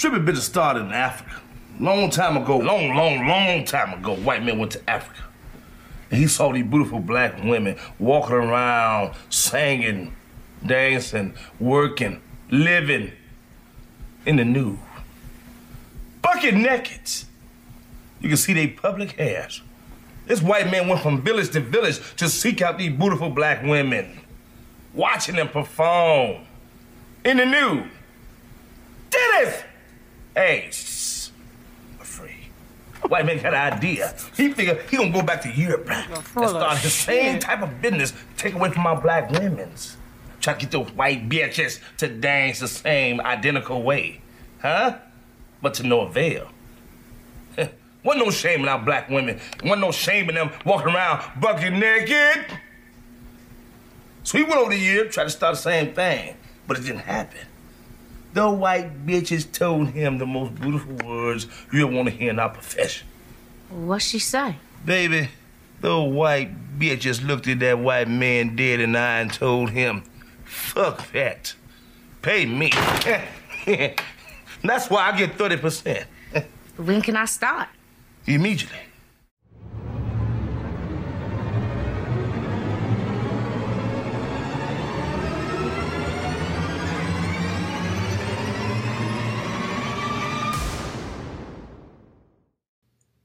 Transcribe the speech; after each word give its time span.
Stripping 0.00 0.24
business 0.24 0.46
started 0.46 0.86
in 0.86 0.92
Africa. 0.92 1.42
Long 1.78 2.08
time 2.08 2.38
ago, 2.38 2.56
long, 2.56 2.96
long, 2.96 3.26
long 3.28 3.66
time 3.66 3.92
ago, 3.92 4.16
white 4.16 4.42
men 4.42 4.58
went 4.58 4.72
to 4.72 4.80
Africa. 4.90 5.24
And 6.10 6.18
he 6.18 6.26
saw 6.26 6.50
these 6.54 6.64
beautiful 6.64 7.00
black 7.00 7.44
women 7.44 7.76
walking 7.98 8.36
around, 8.36 9.14
singing, 9.28 10.16
dancing, 10.64 11.34
working, 11.58 12.22
living 12.50 13.12
in 14.24 14.36
the 14.36 14.44
nude. 14.46 14.78
Bucket 16.22 16.54
naked. 16.54 17.26
You 18.22 18.28
can 18.28 18.38
see 18.38 18.54
they 18.54 18.68
public 18.68 19.12
hairs. 19.12 19.60
This 20.24 20.40
white 20.40 20.70
man 20.70 20.88
went 20.88 21.02
from 21.02 21.20
village 21.20 21.50
to 21.50 21.60
village 21.60 22.00
to 22.16 22.30
seek 22.30 22.62
out 22.62 22.78
these 22.78 22.96
beautiful 22.96 23.28
black 23.28 23.62
women, 23.62 24.18
watching 24.94 25.36
them 25.36 25.50
perform 25.50 26.46
in 27.22 27.36
the 27.36 27.44
nude. 27.44 27.90
Dennis! 29.10 29.64
Shh, 30.36 31.30
afraid. 32.00 32.46
White 33.08 33.26
man 33.26 33.38
got 33.38 33.54
an 33.54 33.72
idea. 33.74 34.14
He 34.36 34.52
figured 34.52 34.82
he 34.90 34.96
gonna 34.96 35.10
go 35.10 35.22
back 35.22 35.42
to 35.42 35.50
Europe 35.50 35.90
and 35.90 36.24
start 36.24 36.78
his 36.78 36.92
same 36.92 37.38
type 37.38 37.62
of 37.62 37.80
business, 37.80 38.12
take 38.36 38.54
away 38.54 38.70
from 38.70 38.82
my 38.82 38.94
black 38.94 39.30
women's. 39.30 39.96
Try 40.40 40.54
to 40.54 40.60
get 40.60 40.70
those 40.70 40.90
white 40.92 41.28
bitches 41.28 41.80
to 41.98 42.08
dance 42.08 42.60
the 42.60 42.68
same 42.68 43.20
identical 43.20 43.82
way. 43.82 44.22
Huh? 44.60 44.98
But 45.60 45.74
to 45.74 45.82
no 45.82 46.02
avail. 46.02 46.48
Wasn't 48.02 48.24
no 48.24 48.30
shame 48.30 48.62
in 48.62 48.68
our 48.68 48.78
black 48.78 49.10
women. 49.10 49.38
Wasn't 49.62 49.80
no 49.80 49.92
shame 49.92 50.30
in 50.30 50.36
them 50.36 50.50
walking 50.64 50.94
around 50.94 51.40
bucket 51.40 51.72
naked. 51.74 52.58
So 54.22 54.38
he 54.38 54.44
went 54.44 54.56
over 54.56 54.70
the 54.70 54.78
year, 54.78 55.06
tried 55.08 55.24
to 55.24 55.30
start 55.30 55.56
the 55.56 55.60
same 55.60 55.94
thing, 55.94 56.36
but 56.66 56.78
it 56.78 56.82
didn't 56.82 57.00
happen. 57.00 57.40
The 58.32 58.48
white 58.48 59.06
bitches 59.06 59.50
told 59.50 59.88
him 59.88 60.18
the 60.18 60.26
most 60.26 60.54
beautiful 60.54 60.94
words 61.06 61.46
you 61.72 61.86
ever 61.86 61.94
want 61.94 62.08
to 62.08 62.14
hear 62.14 62.30
in 62.30 62.38
our 62.38 62.50
profession. 62.50 63.06
What'd 63.70 64.02
she 64.02 64.18
say? 64.18 64.56
Baby, 64.84 65.28
the 65.80 66.00
white 66.00 66.78
bitches 66.78 67.24
looked 67.26 67.48
at 67.48 67.58
that 67.60 67.78
white 67.78 68.08
man 68.08 68.54
dead 68.56 68.80
in 68.80 68.92
the 68.92 68.98
eye 68.98 69.20
and 69.20 69.32
told 69.32 69.70
him, 69.70 70.04
fuck 70.44 71.10
that. 71.12 71.54
Pay 72.22 72.46
me. 72.46 72.70
That's 74.62 74.90
why 74.90 75.10
I 75.10 75.16
get 75.16 75.36
30%. 75.36 76.04
When 76.76 77.02
can 77.02 77.16
I 77.16 77.24
start? 77.24 77.68
Immediately. 78.26 78.78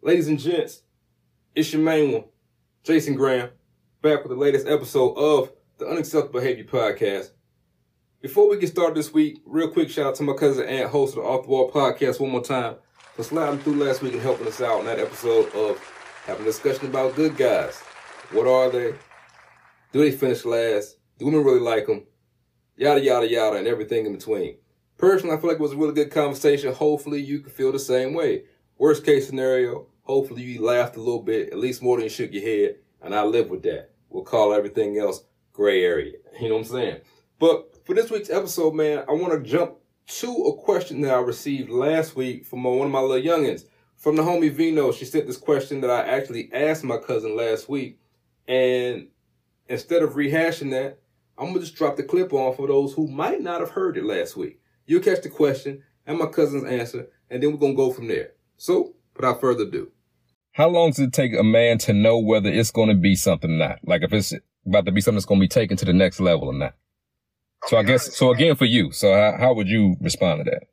Ladies 0.05 0.27
and 0.27 0.37
gents, 0.37 0.83
it's 1.55 1.73
your 1.73 1.81
main 1.81 2.11
one, 2.11 2.25
Jason 2.83 3.15
Graham, 3.15 3.49
back 4.03 4.21
with 4.21 4.29
the 4.29 4.35
latest 4.35 4.67
episode 4.67 5.17
of 5.17 5.51
the 5.79 5.87
Unacceptable 5.87 6.39
Behavior 6.39 6.63
Podcast. 6.63 7.31
Before 8.21 8.47
we 8.47 8.59
get 8.59 8.69
started 8.69 8.95
this 8.95 9.11
week, 9.11 9.41
real 9.47 9.71
quick 9.71 9.89
shout 9.89 10.05
out 10.05 10.13
to 10.17 10.23
my 10.23 10.33
cousin 10.33 10.67
Ant, 10.67 10.91
host 10.91 11.17
of 11.17 11.23
the 11.23 11.27
Off 11.27 11.45
the 11.45 11.49
Wall 11.49 11.71
Podcast, 11.71 12.19
one 12.19 12.29
more 12.29 12.43
time 12.43 12.75
for 13.15 13.23
sliding 13.23 13.57
through 13.57 13.83
last 13.83 14.03
week 14.03 14.13
and 14.13 14.21
helping 14.21 14.45
us 14.45 14.61
out 14.61 14.81
in 14.81 14.85
that 14.85 14.99
episode 14.99 15.51
of 15.55 15.79
having 16.27 16.43
a 16.43 16.49
discussion 16.49 16.85
about 16.85 17.15
good 17.15 17.35
guys. 17.35 17.75
What 18.31 18.45
are 18.45 18.69
they? 18.69 18.93
Do 19.91 20.01
they 20.01 20.11
finish 20.11 20.45
last? 20.45 20.97
Do 21.17 21.25
women 21.25 21.43
really 21.43 21.61
like 21.61 21.87
them? 21.87 22.05
Yada, 22.77 23.01
yada, 23.01 23.27
yada, 23.27 23.55
and 23.55 23.65
everything 23.65 24.05
in 24.05 24.13
between. 24.13 24.57
Personally, 24.99 25.35
I 25.35 25.39
feel 25.39 25.49
like 25.49 25.57
it 25.57 25.63
was 25.63 25.73
a 25.73 25.77
really 25.77 25.95
good 25.95 26.11
conversation. 26.11 26.75
Hopefully, 26.75 27.23
you 27.23 27.39
can 27.39 27.49
feel 27.49 27.71
the 27.71 27.79
same 27.79 28.13
way. 28.13 28.43
Worst 28.77 29.03
case 29.03 29.25
scenario, 29.25 29.87
hopefully 30.05 30.43
you 30.43 30.63
laughed 30.63 30.95
a 30.95 31.01
little 31.01 31.21
bit, 31.21 31.49
at 31.49 31.57
least 31.57 31.81
more 31.81 31.97
than 31.97 32.05
you 32.05 32.09
shook 32.09 32.31
your 32.31 32.43
head, 32.43 32.77
and 33.01 33.13
I 33.13 33.23
live 33.23 33.49
with 33.49 33.63
that. 33.63 33.91
We'll 34.09 34.23
call 34.23 34.53
everything 34.53 34.97
else 34.97 35.23
gray 35.51 35.83
area. 35.83 36.13
You 36.39 36.49
know 36.49 36.55
what 36.55 36.65
I'm 36.65 36.71
saying? 36.71 37.01
But 37.39 37.85
for 37.85 37.95
this 37.95 38.11
week's 38.11 38.29
episode, 38.29 38.73
man, 38.73 39.05
I 39.07 39.13
want 39.13 39.31
to 39.31 39.49
jump 39.49 39.75
to 40.07 40.27
a 40.27 40.57
question 40.61 40.99
that 41.01 41.13
I 41.13 41.19
received 41.19 41.69
last 41.69 42.13
week 42.15 42.45
from 42.45 42.63
one 42.63 42.87
of 42.87 42.91
my 42.91 42.99
little 42.99 43.23
youngins. 43.23 43.63
From 43.95 44.17
the 44.17 44.21
homie 44.21 44.51
Vino, 44.51 44.91
she 44.91 45.05
sent 45.05 45.27
this 45.27 45.37
question 45.37 45.79
that 45.79 45.89
I 45.89 46.01
actually 46.01 46.49
asked 46.53 46.83
my 46.83 46.97
cousin 46.97 47.37
last 47.37 47.69
week. 47.69 47.99
And 48.49 49.07
instead 49.69 50.03
of 50.03 50.15
rehashing 50.15 50.71
that, 50.71 50.99
I'm 51.37 51.45
going 51.45 51.55
to 51.55 51.61
just 51.61 51.75
drop 51.75 51.95
the 51.95 52.03
clip 52.03 52.33
on 52.33 52.53
for 52.53 52.67
those 52.67 52.93
who 52.93 53.07
might 53.07 53.41
not 53.41 53.61
have 53.61 53.71
heard 53.71 53.97
it 53.97 54.03
last 54.03 54.35
week. 54.35 54.59
You'll 54.85 55.01
catch 55.01 55.21
the 55.21 55.29
question 55.29 55.83
and 56.05 56.19
my 56.19 56.27
cousin's 56.27 56.65
answer, 56.65 57.07
and 57.29 57.41
then 57.41 57.51
we're 57.51 57.57
going 57.57 57.73
to 57.73 57.77
go 57.77 57.91
from 57.91 58.07
there. 58.07 58.33
So, 58.57 58.93
without 59.15 59.41
further 59.41 59.63
ado. 59.63 59.91
How 60.55 60.69
long 60.69 60.91
does 60.91 60.99
it 60.99 61.11
take 61.11 61.35
a 61.35 61.43
man 61.43 61.77
to 61.79 61.91
know 61.91 62.17
whether 62.17 62.47
it's 62.47 62.71
going 62.71 62.87
to 62.87 62.95
be 62.95 63.15
something 63.15 63.51
or 63.51 63.57
not? 63.59 63.79
Like 63.83 64.03
if 64.03 64.13
it's 64.13 64.31
about 64.65 64.85
to 64.87 64.91
be 64.95 65.01
something 65.03 65.19
that's 65.19 65.27
going 65.27 65.39
to 65.39 65.43
be 65.43 65.51
taken 65.51 65.75
to 65.75 65.85
the 65.85 65.91
next 65.91 66.23
level 66.23 66.47
or 66.47 66.55
not? 66.55 66.75
So 67.67 67.75
I 67.75 67.83
guess, 67.83 68.15
so 68.15 68.31
again 68.31 68.55
for 68.55 68.63
you, 68.63 68.91
so 68.95 69.11
how, 69.11 69.35
how 69.35 69.51
would 69.53 69.67
you 69.67 69.97
respond 69.99 70.39
to 70.39 70.45
that? 70.47 70.63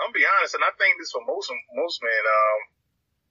I'm 0.00 0.10
gonna 0.10 0.16
be 0.18 0.26
honest, 0.26 0.58
and 0.58 0.64
I 0.66 0.72
think 0.80 0.96
this 0.98 1.12
for 1.14 1.22
most 1.28 1.46
most 1.78 2.02
men. 2.02 2.10
Um, 2.26 2.58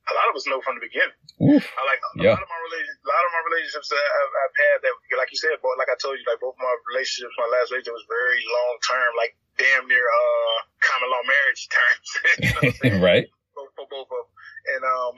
a 0.07 0.13
lot 0.15 0.27
of 0.31 0.35
us 0.39 0.45
know 0.47 0.61
from 0.63 0.79
the 0.79 0.85
beginning. 0.85 1.17
Oof. 1.43 1.65
I 1.75 1.81
like 1.83 1.99
a 1.99 2.09
Yeah. 2.23 2.33
lot 2.37 2.41
of 2.45 2.47
my 2.47 2.61
relation, 2.71 2.93
a 3.03 3.09
lot 3.11 3.23
of 3.25 3.31
my 3.35 3.43
relationships 3.51 3.89
that 3.91 3.99
I've, 4.01 4.33
I've 4.33 4.55
had 4.55 4.77
that, 4.85 4.93
like 5.19 5.29
you 5.33 5.39
said, 5.41 5.57
but 5.59 5.75
like 5.81 5.89
I 5.91 5.97
told 5.99 6.15
you, 6.15 6.25
like 6.29 6.39
both 6.39 6.55
my 6.61 6.71
relationships, 6.93 7.33
my 7.41 7.49
last 7.51 7.73
relationship 7.73 7.97
was 7.99 8.07
very 8.07 8.39
long 8.47 8.73
term, 8.85 9.11
like 9.19 9.33
damn 9.59 9.83
near 9.91 10.05
uh 10.07 10.57
common 10.79 11.09
law 11.11 11.23
marriage 11.27 11.61
terms. 11.75 12.07
you 12.85 12.91
know 12.95 13.01
right? 13.09 13.27
for, 13.57 13.65
for 13.75 13.85
both 13.91 14.07
of 14.09 14.15
them. 14.15 14.29
And 14.77 14.81
um, 14.85 15.13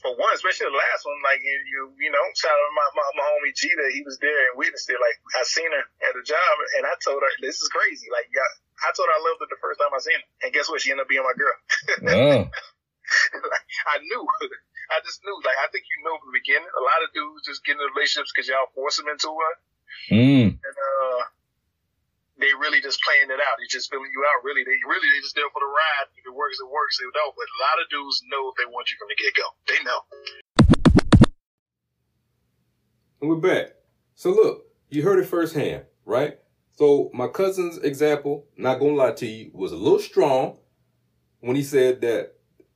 for 0.00 0.16
one, 0.16 0.32
especially 0.32 0.72
the 0.72 0.80
last 0.80 1.04
one, 1.04 1.20
like 1.20 1.44
you, 1.44 1.56
you, 1.68 1.80
you 2.08 2.10
know, 2.12 2.24
shout 2.32 2.52
out 2.52 2.56
to 2.56 2.72
my, 2.72 2.88
my, 2.96 3.06
my 3.20 3.26
homie 3.36 3.52
G 3.52 3.68
that 3.68 3.92
he 3.92 4.00
was 4.00 4.16
there 4.18 4.48
and 4.48 4.56
witnessed 4.56 4.88
it. 4.88 4.96
Like 4.96 5.16
I 5.36 5.44
seen 5.44 5.68
her 5.68 5.84
at 6.08 6.16
a 6.16 6.24
job, 6.24 6.54
and 6.80 6.88
I 6.88 6.96
told 7.04 7.20
her 7.20 7.32
this 7.44 7.60
is 7.60 7.68
crazy. 7.68 8.08
Like 8.08 8.32
got, 8.32 8.50
I 8.80 8.96
told 8.96 9.12
her 9.12 9.16
I 9.16 9.22
loved 9.22 9.44
her 9.44 9.50
the 9.52 9.60
first 9.60 9.76
time 9.76 9.92
I 9.92 10.00
seen 10.00 10.16
her, 10.16 10.26
and 10.48 10.50
guess 10.56 10.72
what? 10.72 10.80
She 10.80 10.88
ended 10.88 11.04
up 11.04 11.12
being 11.12 11.24
my 11.24 11.36
girl. 11.36 11.56
Oh, 13.10 13.42
like, 13.42 13.66
I 13.90 13.98
knew. 14.06 14.22
I 14.94 15.02
just 15.02 15.22
knew. 15.26 15.34
Like 15.42 15.58
I 15.58 15.66
think 15.70 15.86
you 15.86 15.98
know 16.06 16.14
from 16.18 16.30
the 16.30 16.38
beginning. 16.38 16.66
A 16.66 16.82
lot 16.82 17.02
of 17.02 17.10
dudes 17.10 17.46
just 17.46 17.62
get 17.66 17.74
into 17.78 17.90
relationships 17.94 18.30
because 18.30 18.46
y'all 18.46 18.70
force 18.74 18.98
them 18.98 19.10
into 19.10 19.30
one, 19.30 19.56
mm, 20.10 20.46
and 20.54 20.76
uh, 20.78 20.89
they 22.80 22.88
just 22.88 23.04
playing 23.04 23.28
it 23.28 23.36
out. 23.36 23.60
They 23.60 23.68
just 23.68 23.92
filling 23.92 24.08
you 24.08 24.24
out. 24.24 24.40
Really, 24.40 24.64
they 24.64 24.80
really 24.88 25.04
they 25.12 25.20
just 25.20 25.36
there 25.36 25.44
for 25.52 25.60
the 25.60 25.68
ride. 25.68 26.08
If 26.16 26.24
it 26.24 26.32
works, 26.32 26.56
it 26.56 26.64
works. 26.64 26.96
It 26.96 27.12
don't, 27.12 27.36
but 27.36 27.44
a 27.44 27.58
lot 27.60 27.76
of 27.76 27.92
dudes 27.92 28.24
know 28.32 28.48
if 28.48 28.56
they 28.56 28.64
want 28.64 28.88
you 28.88 28.96
from 28.96 29.12
the 29.12 29.16
get 29.20 29.36
go. 29.36 29.52
They 29.68 29.80
know. 29.84 30.00
and 33.20 33.28
we're 33.28 33.36
back. 33.36 33.76
So 34.14 34.30
look, 34.30 34.64
you 34.88 35.02
heard 35.02 35.18
it 35.18 35.26
firsthand, 35.26 35.84
right? 36.06 36.38
So 36.72 37.10
my 37.12 37.28
cousin's 37.28 37.76
example, 37.78 38.46
not 38.56 38.80
gonna 38.80 38.94
lie 38.94 39.12
to 39.12 39.26
you, 39.26 39.50
was 39.52 39.72
a 39.72 39.76
little 39.76 39.98
strong 39.98 40.56
when 41.40 41.56
he 41.56 41.62
said 41.62 42.00
that, 42.00 42.32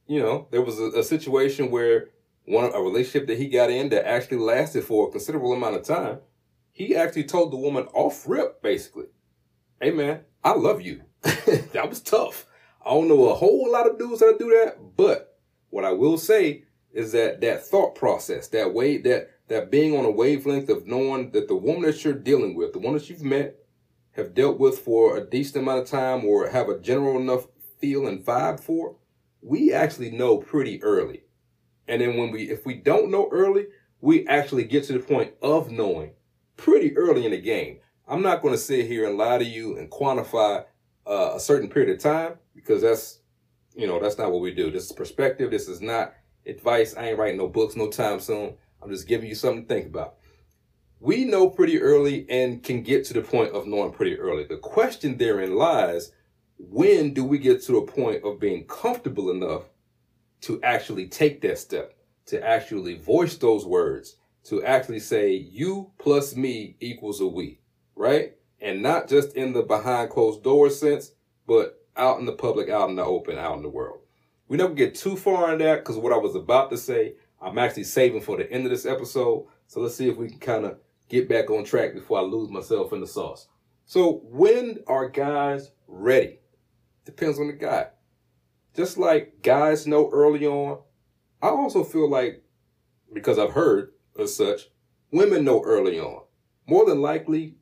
you 0.06 0.20
know, 0.20 0.48
there 0.50 0.60
was 0.60 0.78
a, 0.78 1.00
a 1.00 1.02
situation 1.02 1.70
where 1.70 2.10
one 2.44 2.70
a 2.74 2.80
relationship 2.80 3.26
that 3.28 3.38
he 3.38 3.48
got 3.48 3.70
in 3.70 3.88
that 3.88 4.06
actually 4.06 4.36
lasted 4.36 4.84
for 4.84 5.08
a 5.08 5.10
considerable 5.10 5.54
amount 5.54 5.76
of 5.76 5.82
time. 5.82 6.18
He 6.72 6.94
actually 6.94 7.24
told 7.24 7.52
the 7.52 7.56
woman 7.56 7.86
off 7.94 8.28
rip, 8.28 8.60
basically, 8.60 9.06
"Hey 9.80 9.90
man, 9.90 10.20
I 10.42 10.52
love 10.52 10.80
you." 10.80 11.02
that 11.22 11.88
was 11.88 12.00
tough. 12.00 12.46
I 12.84 12.90
don't 12.90 13.08
know 13.08 13.30
a 13.30 13.34
whole 13.34 13.70
lot 13.70 13.88
of 13.88 13.98
dudes 13.98 14.20
that 14.20 14.38
do 14.38 14.50
that, 14.50 14.96
but 14.96 15.38
what 15.70 15.84
I 15.84 15.92
will 15.92 16.18
say 16.18 16.64
is 16.92 17.12
that 17.12 17.40
that 17.40 17.66
thought 17.66 17.94
process, 17.94 18.48
that 18.48 18.72
way, 18.72 18.98
that 18.98 19.30
that 19.48 19.70
being 19.70 19.96
on 19.96 20.04
a 20.04 20.10
wavelength 20.10 20.68
of 20.68 20.86
knowing 20.86 21.30
that 21.32 21.48
the 21.48 21.56
woman 21.56 21.82
that 21.82 22.04
you're 22.04 22.14
dealing 22.14 22.54
with, 22.54 22.72
the 22.72 22.78
one 22.78 22.94
that 22.94 23.10
you've 23.10 23.22
met, 23.22 23.56
have 24.12 24.34
dealt 24.34 24.58
with 24.58 24.78
for 24.78 25.16
a 25.16 25.28
decent 25.28 25.62
amount 25.62 25.82
of 25.82 25.88
time, 25.88 26.24
or 26.24 26.48
have 26.48 26.68
a 26.68 26.78
general 26.78 27.18
enough 27.18 27.46
feel 27.80 28.06
and 28.06 28.24
vibe 28.24 28.60
for, 28.60 28.96
we 29.42 29.72
actually 29.72 30.10
know 30.10 30.38
pretty 30.38 30.82
early. 30.82 31.24
And 31.86 32.00
then 32.00 32.16
when 32.16 32.30
we, 32.30 32.50
if 32.50 32.64
we 32.64 32.74
don't 32.74 33.10
know 33.10 33.28
early, 33.30 33.66
we 34.00 34.26
actually 34.26 34.64
get 34.64 34.84
to 34.84 34.94
the 34.94 35.00
point 35.00 35.34
of 35.42 35.70
knowing 35.70 36.12
pretty 36.56 36.96
early 36.96 37.24
in 37.24 37.32
the 37.32 37.40
game. 37.40 37.80
I'm 38.06 38.22
not 38.22 38.42
going 38.42 38.52
to 38.52 38.58
sit 38.58 38.86
here 38.86 39.08
and 39.08 39.16
lie 39.16 39.38
to 39.38 39.44
you 39.44 39.78
and 39.78 39.90
quantify 39.90 40.64
uh, 41.06 41.32
a 41.34 41.40
certain 41.40 41.70
period 41.70 41.96
of 41.96 42.02
time 42.02 42.34
because 42.54 42.82
that's, 42.82 43.20
you 43.74 43.86
know, 43.86 43.98
that's 43.98 44.18
not 44.18 44.30
what 44.30 44.42
we 44.42 44.54
do. 44.54 44.70
This 44.70 44.86
is 44.86 44.92
perspective. 44.92 45.50
This 45.50 45.68
is 45.68 45.80
not 45.80 46.14
advice. 46.46 46.94
I 46.96 47.08
ain't 47.08 47.18
writing 47.18 47.38
no 47.38 47.48
books 47.48 47.76
no 47.76 47.88
time 47.88 48.20
soon. 48.20 48.54
I'm 48.82 48.90
just 48.90 49.08
giving 49.08 49.28
you 49.28 49.34
something 49.34 49.62
to 49.62 49.68
think 49.68 49.86
about. 49.86 50.16
We 51.00 51.24
know 51.24 51.48
pretty 51.48 51.80
early 51.80 52.26
and 52.28 52.62
can 52.62 52.82
get 52.82 53.04
to 53.06 53.14
the 53.14 53.22
point 53.22 53.52
of 53.52 53.66
knowing 53.66 53.92
pretty 53.92 54.18
early. 54.18 54.44
The 54.44 54.58
question 54.58 55.16
therein 55.16 55.54
lies, 55.54 56.12
when 56.58 57.14
do 57.14 57.24
we 57.24 57.38
get 57.38 57.62
to 57.64 57.78
a 57.78 57.86
point 57.86 58.22
of 58.24 58.38
being 58.38 58.66
comfortable 58.66 59.30
enough 59.30 59.64
to 60.42 60.62
actually 60.62 61.08
take 61.08 61.40
that 61.40 61.58
step, 61.58 61.94
to 62.26 62.42
actually 62.46 62.96
voice 62.96 63.36
those 63.36 63.64
words, 63.64 64.16
to 64.44 64.62
actually 64.62 65.00
say 65.00 65.32
you 65.32 65.90
plus 65.98 66.36
me 66.36 66.76
equals 66.80 67.20
a 67.20 67.26
we, 67.26 67.60
right? 67.94 68.34
And 68.60 68.82
not 68.82 69.08
just 69.08 69.34
in 69.36 69.52
the 69.52 69.62
behind 69.62 70.10
closed 70.10 70.42
doors 70.42 70.78
sense, 70.78 71.12
but 71.46 71.80
out 71.96 72.18
in 72.18 72.26
the 72.26 72.32
public, 72.32 72.68
out 72.68 72.88
in 72.90 72.96
the 72.96 73.04
open, 73.04 73.38
out 73.38 73.56
in 73.56 73.62
the 73.62 73.68
world. 73.68 74.00
We 74.48 74.56
never 74.56 74.74
get 74.74 74.94
too 74.94 75.16
far 75.16 75.52
on 75.52 75.58
that 75.58 75.76
because 75.76 75.96
what 75.96 76.12
I 76.12 76.16
was 76.16 76.34
about 76.34 76.70
to 76.70 76.78
say, 76.78 77.14
I'm 77.40 77.58
actually 77.58 77.84
saving 77.84 78.22
for 78.22 78.36
the 78.36 78.50
end 78.50 78.64
of 78.64 78.70
this 78.70 78.86
episode. 78.86 79.46
So 79.66 79.80
let's 79.80 79.94
see 79.94 80.08
if 80.08 80.16
we 80.16 80.28
can 80.28 80.38
kind 80.38 80.64
of 80.64 80.78
get 81.08 81.28
back 81.28 81.50
on 81.50 81.64
track 81.64 81.94
before 81.94 82.18
I 82.18 82.22
lose 82.22 82.50
myself 82.50 82.92
in 82.92 83.00
the 83.00 83.06
sauce. 83.06 83.48
So 83.84 84.22
when 84.24 84.78
are 84.86 85.08
guys 85.08 85.70
ready? 85.86 86.38
Depends 87.04 87.38
on 87.38 87.48
the 87.48 87.52
guy. 87.52 87.88
Just 88.74 88.98
like 88.98 89.42
guys 89.42 89.86
know 89.86 90.10
early 90.12 90.46
on, 90.46 90.78
I 91.42 91.48
also 91.48 91.84
feel 91.84 92.08
like, 92.08 92.42
because 93.12 93.38
I've 93.38 93.52
heard 93.52 93.92
as 94.18 94.34
such, 94.34 94.70
women 95.10 95.44
know 95.44 95.62
early 95.62 96.00
on. 96.00 96.22
More 96.66 96.86
than 96.86 97.02
likely, 97.02 97.56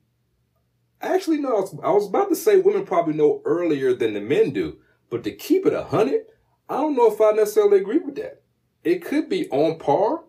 actually, 1.02 1.38
no, 1.38 1.48
I 1.48 1.60
was, 1.60 1.78
I 1.84 1.90
was 1.90 2.08
about 2.08 2.28
to 2.30 2.36
say 2.36 2.58
women 2.58 2.84
probably 2.84 3.14
know 3.14 3.42
earlier 3.44 3.94
than 3.94 4.14
the 4.14 4.20
men 4.20 4.50
do. 4.50 4.78
But 5.10 5.24
to 5.24 5.32
keep 5.32 5.66
it 5.66 5.74
a 5.74 5.84
hundred, 5.84 6.22
I 6.68 6.76
don't 6.76 6.96
know 6.96 7.12
if 7.12 7.20
I 7.20 7.32
necessarily 7.32 7.78
agree 7.78 7.98
with 7.98 8.14
that. 8.16 8.42
It 8.82 9.04
could 9.04 9.28
be 9.28 9.48
on 9.50 9.78
par 9.78 10.24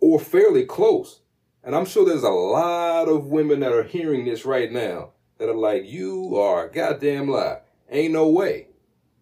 or 0.00 0.20
fairly 0.20 0.64
close. 0.64 1.20
And 1.64 1.74
I'm 1.74 1.86
sure 1.86 2.04
there's 2.04 2.24
a 2.24 2.30
lot 2.30 3.08
of 3.08 3.26
women 3.26 3.60
that 3.60 3.72
are 3.72 3.84
hearing 3.84 4.24
this 4.24 4.44
right 4.44 4.70
now 4.70 5.10
that 5.38 5.48
are 5.48 5.54
like, 5.54 5.84
you 5.86 6.36
are 6.36 6.66
a 6.66 6.72
goddamn 6.72 7.28
lie. 7.28 7.60
Ain't 7.90 8.12
no 8.12 8.28
way. 8.28 8.68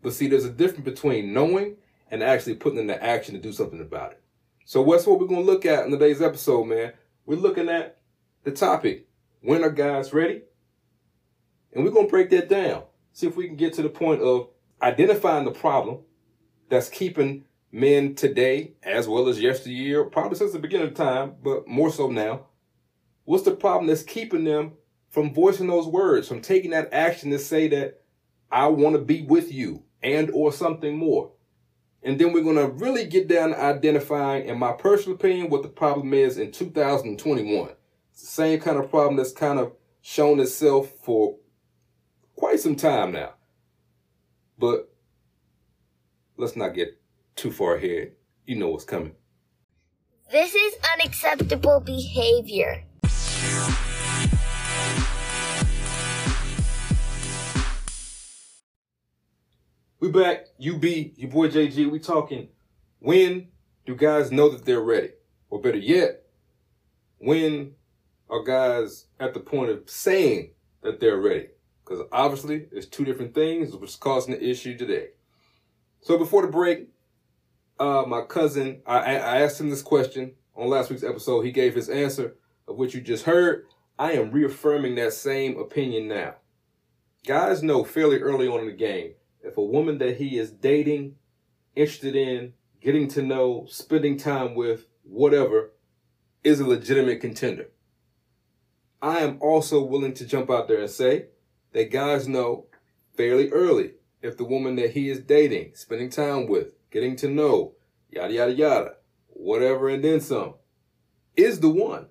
But 0.03 0.15
see, 0.15 0.27
there's 0.27 0.45
a 0.45 0.51
difference 0.51 0.85
between 0.85 1.33
knowing 1.33 1.77
and 2.11 2.23
actually 2.23 2.55
putting 2.55 2.79
into 2.79 3.03
action 3.03 3.35
to 3.35 3.41
do 3.41 3.53
something 3.53 3.81
about 3.81 4.13
it. 4.13 4.23
So 4.65 4.81
what's 4.83 5.07
what 5.07 5.21
we're 5.21 5.27
going 5.27 5.45
to 5.45 5.53
look 5.53 5.67
at 5.67 5.85
in 5.85 5.91
today's 5.91 6.23
episode, 6.23 6.65
man? 6.65 6.95
We're 7.27 7.37
looking 7.37 7.69
at 7.69 7.99
the 8.45 8.53
topic. 8.53 9.07
When 9.43 9.65
are 9.65 9.71
guys 9.71 10.13
ready? 10.13 10.43
And 11.73 11.85
we're 11.85 11.93
going 11.93 12.07
to 12.07 12.11
break 12.11 12.31
that 12.31 12.49
down. 12.49 12.83
See 13.13 13.27
if 13.27 13.37
we 13.37 13.47
can 13.47 13.57
get 13.57 13.73
to 13.75 13.83
the 13.83 13.89
point 13.89 14.21
of 14.21 14.49
identifying 14.83 15.45
the 15.45 15.51
problem 15.51 16.01
that's 16.69 16.89
keeping 16.89 17.45
men 17.73 18.15
today, 18.15 18.75
as 18.83 19.09
well 19.09 19.29
as 19.29 19.41
yesteryear, 19.41 20.05
probably 20.05 20.37
since 20.37 20.53
the 20.53 20.59
beginning 20.59 20.89
of 20.89 20.95
time, 20.95 21.37
but 21.43 21.67
more 21.67 21.91
so 21.91 22.11
now. 22.11 22.47
What's 23.25 23.45
the 23.45 23.53
problem 23.53 23.87
that's 23.87 24.03
keeping 24.03 24.45
them 24.45 24.73
from 25.09 25.33
voicing 25.33 25.69
those 25.69 25.87
words, 25.87 26.29
from 26.29 26.43
taking 26.43 26.73
that 26.73 26.93
action 26.93 27.31
to 27.31 27.39
say 27.39 27.69
that 27.69 28.03
I 28.51 28.67
want 28.67 28.97
to 28.97 29.03
be 29.03 29.23
with 29.23 29.53
you 29.53 29.85
and 30.03 30.31
or 30.33 30.53
something 30.53 30.97
more? 30.99 31.33
And 32.03 32.19
then 32.19 32.33
we're 32.33 32.43
going 32.43 32.57
to 32.57 32.67
really 32.67 33.05
get 33.05 33.29
down 33.29 33.51
to 33.51 33.63
identifying, 33.63 34.47
in 34.47 34.59
my 34.59 34.73
personal 34.73 35.17
opinion, 35.17 35.51
what 35.51 35.63
the 35.63 35.69
problem 35.69 36.13
is 36.13 36.39
in 36.39 36.51
2021. 36.51 37.71
It's 38.13 38.23
the 38.23 38.27
same 38.27 38.61
kind 38.61 38.79
of 38.79 38.91
problem 38.91 39.17
that's 39.17 39.33
kind 39.33 39.59
of 39.59 39.73
shown 40.01 40.41
itself 40.41 40.91
for 41.03 41.37
quite 42.37 42.61
some 42.61 42.77
time 42.77 43.13
now. 43.13 43.35
But 44.59 44.93
let's 46.37 46.57
not 46.57 46.75
get 46.75 47.01
too 47.37 47.51
far 47.51 47.77
ahead. 47.77 48.13
You 48.47 48.57
know 48.57 48.69
what's 48.69 48.85
coming. 48.85 49.15
This 50.31 50.55
is 50.55 50.75
unacceptable 50.95 51.81
behavior. 51.81 52.85
We 59.99 60.11
back, 60.11 60.47
UB, 60.59 60.85
your 60.85 61.31
boy 61.31 61.49
JG. 61.49 61.91
We 61.91 61.99
talking 61.99 62.49
when 63.01 63.49
do 63.87 63.97
guys 63.97 64.31
know 64.31 64.49
that 64.51 64.65
they're 64.65 64.81
ready? 64.81 65.11
Or 65.49 65.61
better 65.61 65.79
yet, 65.79 66.23
when 67.19 67.75
are 68.31 68.43
guys 68.43 69.07
at 69.19 69.35
the 69.35 69.41
point 69.41 69.71
of 69.71 69.91
saying 69.91 70.53
that 70.83 71.01
they're 71.01 71.21
ready? 71.21 71.49
Because 71.85 72.07
obviously, 72.13 72.67
it's 72.73 72.87
two 72.87 73.05
different 73.05 73.35
things, 73.35 73.75
which 73.77 73.91
is 73.91 73.97
causing 73.97 74.35
the 74.35 74.49
issue 74.49 74.77
today. 74.77 75.09
So 76.01 76.17
before 76.17 76.43
the 76.43 76.49
break, 76.49 76.89
uh, 77.79 78.05
my 78.07 78.23
cousin, 78.23 78.83
I, 78.87 78.99
I 78.99 79.43
asked 79.43 79.61
him 79.61 79.71
this 79.71 79.83
question 79.83 80.33
on 80.55 80.69
last 80.69 80.91
week's 80.91 81.03
episode. 81.03 81.43
He 81.43 81.53
gave 81.53 81.75
his 81.75 81.89
answer 81.89 82.37
of 82.69 82.77
what 82.77 82.95
you 82.95 83.01
just 83.01 83.25
heard. 83.25 83.67
I 83.99 84.13
am 84.13 84.31
reaffirming 84.31 84.95
that 84.95 85.13
same 85.13 85.59
opinion 85.59 86.09
now. 86.09 86.37
Guys 87.27 87.63
know 87.63 87.85
fairly 87.85 88.19
early 88.19 88.49
on 88.49 88.61
in 88.61 88.67
the 88.67 88.73
game 88.73 89.15
if 89.43 89.57
a 89.57 89.65
woman 89.65 89.99
that 89.99 90.19
he 90.19 90.39
is 90.39 90.51
dating, 90.51 91.17
interested 91.75 92.15
in, 92.15 92.53
getting 92.81 93.09
to 93.09 93.23
know, 93.23 93.67
spending 93.69 94.17
time 94.17 94.55
with, 94.55 94.87
whatever, 95.03 95.73
is 96.45 96.61
a 96.61 96.67
legitimate 96.67 97.21
contender. 97.21 97.69
I 99.03 99.21
am 99.21 99.39
also 99.41 99.83
willing 99.83 100.15
to 100.15 100.27
jump 100.27 100.51
out 100.51 100.69
there 100.69 100.81
and 100.81 100.91
say 100.91 101.27
that 101.73 101.91
guys 101.91 102.29
know 102.29 102.67
fairly 103.17 103.49
early 103.51 103.93
if 104.23 104.37
the 104.37 104.45
woman 104.45 104.77
that 104.77 104.91
he 104.91 105.09
is 105.09 105.21
dating, 105.21 105.73
spending 105.75 106.11
time 106.11 106.47
with, 106.47 106.75
getting 106.91 107.17
to 107.17 107.29
know, 107.29 107.75
yada, 108.11 108.33
yada, 108.33 108.53
yada, 108.53 108.95
whatever, 109.29 109.89
and 109.89 110.05
then 110.05 110.21
some, 110.21 110.55
is 111.37 111.61
the 111.61 111.71
one. 111.71 112.07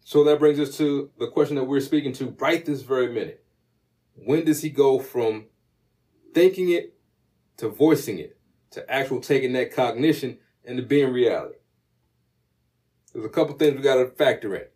So 0.00 0.22
that 0.24 0.38
brings 0.38 0.60
us 0.60 0.76
to 0.76 1.10
the 1.18 1.28
question 1.28 1.56
that 1.56 1.64
we're 1.64 1.80
speaking 1.80 2.12
to 2.14 2.36
right 2.38 2.64
this 2.64 2.82
very 2.82 3.08
minute. 3.08 3.44
When 4.14 4.44
does 4.44 4.62
he 4.62 4.70
go 4.70 5.00
from 5.00 5.46
thinking 6.34 6.70
it 6.70 6.94
to 7.56 7.68
voicing 7.68 8.18
it 8.18 8.36
to 8.72 8.90
actual 8.90 9.20
taking 9.20 9.52
that 9.52 9.72
cognition 9.72 10.38
and 10.64 10.76
to 10.76 10.82
being 10.82 11.12
reality. 11.12 11.58
There's 13.12 13.24
a 13.24 13.30
couple 13.30 13.54
things 13.54 13.76
we 13.76 13.82
got 13.82 13.96
to 13.96 14.10
factor 14.10 14.54
in. 14.56 14.66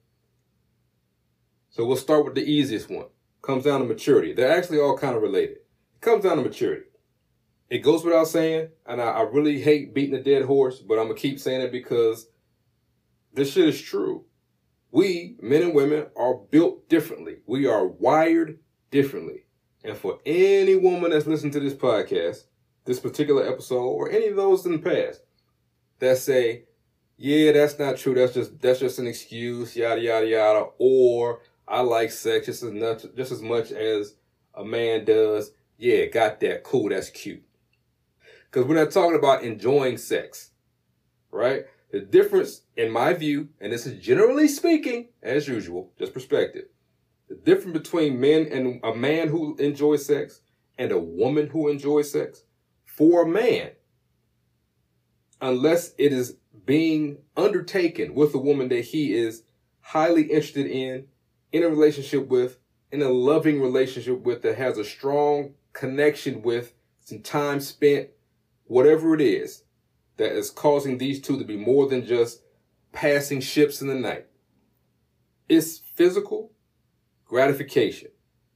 So 1.78 1.86
we'll 1.86 1.96
start 1.96 2.24
with 2.24 2.34
the 2.34 2.42
easiest 2.42 2.90
one. 2.90 3.06
Comes 3.40 3.62
down 3.62 3.78
to 3.78 3.86
maturity. 3.86 4.32
They're 4.32 4.50
actually 4.50 4.80
all 4.80 4.98
kind 4.98 5.14
of 5.14 5.22
related. 5.22 5.58
It 5.58 6.00
comes 6.00 6.24
down 6.24 6.36
to 6.36 6.42
maturity. 6.42 6.86
It 7.70 7.84
goes 7.84 8.04
without 8.04 8.26
saying, 8.26 8.70
and 8.84 9.00
I, 9.00 9.04
I 9.04 9.20
really 9.22 9.60
hate 9.60 9.94
beating 9.94 10.16
a 10.16 10.20
dead 10.20 10.42
horse, 10.42 10.80
but 10.80 10.98
I'm 10.98 11.06
gonna 11.06 11.14
keep 11.14 11.38
saying 11.38 11.60
it 11.60 11.70
because 11.70 12.26
this 13.32 13.52
shit 13.52 13.68
is 13.68 13.80
true. 13.80 14.24
We, 14.90 15.36
men 15.40 15.62
and 15.62 15.72
women, 15.72 16.06
are 16.16 16.34
built 16.34 16.88
differently. 16.88 17.36
We 17.46 17.68
are 17.68 17.86
wired 17.86 18.58
differently. 18.90 19.44
And 19.84 19.96
for 19.96 20.18
any 20.26 20.74
woman 20.74 21.12
that's 21.12 21.28
listened 21.28 21.52
to 21.52 21.60
this 21.60 21.74
podcast, 21.74 22.46
this 22.86 22.98
particular 22.98 23.46
episode, 23.46 23.84
or 23.84 24.10
any 24.10 24.26
of 24.26 24.34
those 24.34 24.66
in 24.66 24.72
the 24.72 24.78
past 24.80 25.20
that 26.00 26.18
say, 26.18 26.64
yeah, 27.16 27.52
that's 27.52 27.78
not 27.78 27.98
true. 27.98 28.14
That's 28.14 28.34
just 28.34 28.60
that's 28.60 28.80
just 28.80 28.98
an 28.98 29.06
excuse, 29.06 29.76
yada 29.76 30.00
yada 30.00 30.26
yada. 30.26 30.66
Or 30.78 31.40
I 31.68 31.80
like 31.80 32.10
sex 32.10 32.46
just 32.46 32.62
as 32.62 32.72
much 32.72 33.04
just 33.16 33.32
as 33.32 33.42
much 33.42 33.72
as 33.72 34.14
a 34.54 34.64
man 34.64 35.04
does. 35.04 35.52
Yeah, 35.76 36.06
got 36.06 36.40
that. 36.40 36.64
Cool, 36.64 36.88
that's 36.88 37.10
cute. 37.10 37.42
Because 38.50 38.66
we're 38.66 38.82
not 38.82 38.90
talking 38.90 39.18
about 39.18 39.44
enjoying 39.44 39.98
sex, 39.98 40.50
right? 41.30 41.64
The 41.92 42.00
difference, 42.00 42.62
in 42.76 42.90
my 42.90 43.12
view, 43.12 43.48
and 43.60 43.72
this 43.72 43.86
is 43.86 44.02
generally 44.02 44.48
speaking, 44.48 45.08
as 45.22 45.46
usual, 45.46 45.92
just 45.98 46.14
perspective. 46.14 46.64
The 47.28 47.34
difference 47.36 47.78
between 47.78 48.20
men 48.20 48.48
and 48.50 48.80
a 48.82 48.94
man 48.94 49.28
who 49.28 49.56
enjoys 49.56 50.06
sex 50.06 50.40
and 50.78 50.92
a 50.92 50.98
woman 50.98 51.48
who 51.48 51.68
enjoys 51.68 52.10
sex, 52.10 52.44
for 52.84 53.22
a 53.22 53.28
man, 53.28 53.70
unless 55.40 55.92
it 55.98 56.12
is 56.12 56.36
being 56.64 57.18
undertaken 57.36 58.14
with 58.14 58.34
a 58.34 58.38
woman 58.38 58.68
that 58.68 58.84
he 58.84 59.14
is 59.14 59.42
highly 59.80 60.22
interested 60.22 60.66
in, 60.66 61.06
in 61.52 61.62
a 61.62 61.68
relationship 61.68 62.28
with, 62.28 62.58
in 62.90 63.02
a 63.02 63.08
loving 63.08 63.60
relationship 63.60 64.20
with, 64.20 64.42
that 64.42 64.58
has 64.58 64.78
a 64.78 64.84
strong 64.84 65.54
connection 65.72 66.42
with, 66.42 66.72
some 67.00 67.20
time 67.20 67.60
spent, 67.60 68.08
whatever 68.64 69.14
it 69.14 69.20
is 69.20 69.64
that 70.16 70.32
is 70.32 70.50
causing 70.50 70.98
these 70.98 71.20
two 71.20 71.38
to 71.38 71.44
be 71.44 71.56
more 71.56 71.88
than 71.88 72.04
just 72.04 72.42
passing 72.92 73.40
ships 73.40 73.80
in 73.80 73.88
the 73.88 73.94
night. 73.94 74.26
It's 75.48 75.78
physical 75.78 76.52
gratification. 77.24 78.10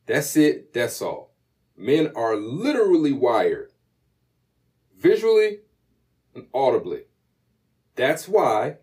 That's 0.06 0.37
it. 0.37 0.72
That's 0.75 1.00
all. 1.00 1.34
Men 1.76 2.12
are 2.14 2.37
literally 2.37 3.12
wired 3.12 3.72
visually 4.99 5.61
and 6.34 6.46
audibly. 6.52 7.04
That's 7.94 8.28
why 8.28 8.76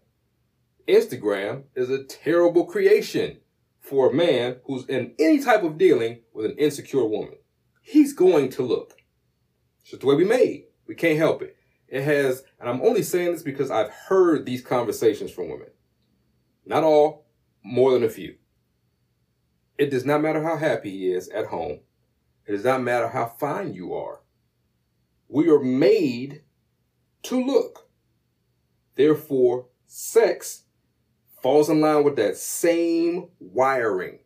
Instagram 0.88 1.64
is 1.76 1.90
a 1.90 2.04
terrible 2.04 2.66
creation 2.66 3.38
for 3.90 4.10
a 4.10 4.14
man 4.14 4.58
who's 4.66 4.86
in 4.86 5.16
any 5.18 5.40
type 5.40 5.64
of 5.64 5.78
dealing 5.78 6.20
with 6.34 6.46
an 6.46 6.58
insecure 6.58 7.06
woman. 7.06 7.38
He's 7.82 8.14
going 8.14 8.50
to 8.52 8.64
look. 8.64 8.94
It's 9.82 9.90
just 9.90 10.02
the 10.02 10.08
way 10.08 10.16
we 10.16 10.26
made. 10.26 10.66
We 10.88 10.94
can't 10.94 11.18
help 11.18 11.42
it. 11.42 11.56
It 11.88 12.04
has, 12.04 12.44
and 12.60 12.70
I'm 12.70 12.82
only 12.82 13.02
saying 13.02 13.32
this 13.32 13.42
because 13.42 13.72
I've 13.72 13.90
heard 13.90 14.46
these 14.46 14.62
conversations 14.62 15.32
from 15.32 15.50
women. 15.50 15.70
Not 16.68 16.84
all, 16.84 17.26
more 17.64 17.92
than 17.94 18.04
a 18.04 18.10
few. 18.10 18.36
It 19.80 19.90
does 19.90 20.06
not 20.06 20.22
matter 20.22 20.44
how 20.44 20.58
happy 20.58 20.92
he 20.92 21.12
is 21.12 21.30
at 21.30 21.48
home. 21.48 21.80
It 22.46 22.52
does 22.52 22.66
not 22.66 22.84
matter 22.84 23.08
how 23.08 23.26
fine 23.26 23.74
you 23.74 23.96
are. 23.96 24.22
We 25.28 25.50
are 25.50 25.60
made 25.60 26.44
to 27.24 27.44
look. 27.44 27.90
Therefore, 28.96 29.68
sex 29.88 30.64
falls 31.42 31.70
in 31.70 31.82
line 31.82 32.04
with 32.04 32.16
that 32.18 32.38
same 32.38 33.30
wiring. 33.40 34.20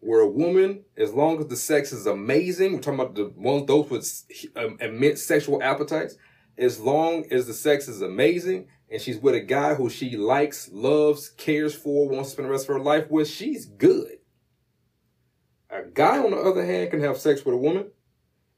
where 0.00 0.20
a 0.20 0.28
woman, 0.28 0.84
as 0.96 1.12
long 1.12 1.38
as 1.38 1.46
the 1.46 1.56
sex 1.56 1.92
is 1.92 2.06
amazing, 2.06 2.72
we're 2.72 2.80
talking 2.80 2.98
about 2.98 3.14
the 3.14 3.32
ones 3.36 3.66
those 3.68 3.88
with 3.88 4.50
um, 4.56 4.76
immense 4.80 5.22
sexual 5.22 5.62
appetites, 5.62 6.16
as 6.58 6.80
long 6.80 7.24
as 7.30 7.46
the 7.46 7.54
sex 7.54 7.86
is 7.86 8.02
amazing 8.02 8.66
and 8.90 9.00
she's 9.00 9.18
with 9.18 9.34
a 9.34 9.40
guy 9.40 9.74
who 9.74 9.88
she 9.88 10.16
likes, 10.16 10.68
loves, 10.72 11.30
cares 11.30 11.74
for, 11.74 12.08
wants 12.08 12.30
to 12.30 12.32
spend 12.34 12.46
the 12.46 12.50
rest 12.50 12.68
of 12.68 12.74
her 12.74 12.80
life 12.80 13.10
with, 13.10 13.28
she's 13.28 13.64
good. 13.64 14.18
A 15.70 15.84
guy, 15.84 16.18
on 16.18 16.32
the 16.32 16.36
other 16.36 16.66
hand, 16.66 16.90
can 16.90 17.00
have 17.00 17.16
sex 17.16 17.44
with 17.44 17.54
a 17.54 17.58
woman. 17.58 17.86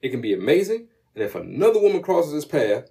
It 0.01 0.09
can 0.09 0.21
be 0.21 0.33
amazing. 0.33 0.89
And 1.15 1.23
if 1.23 1.37
another 1.37 1.79
woman 1.79 2.03
crosses 2.03 2.33
his 2.33 2.45
path, 2.47 2.91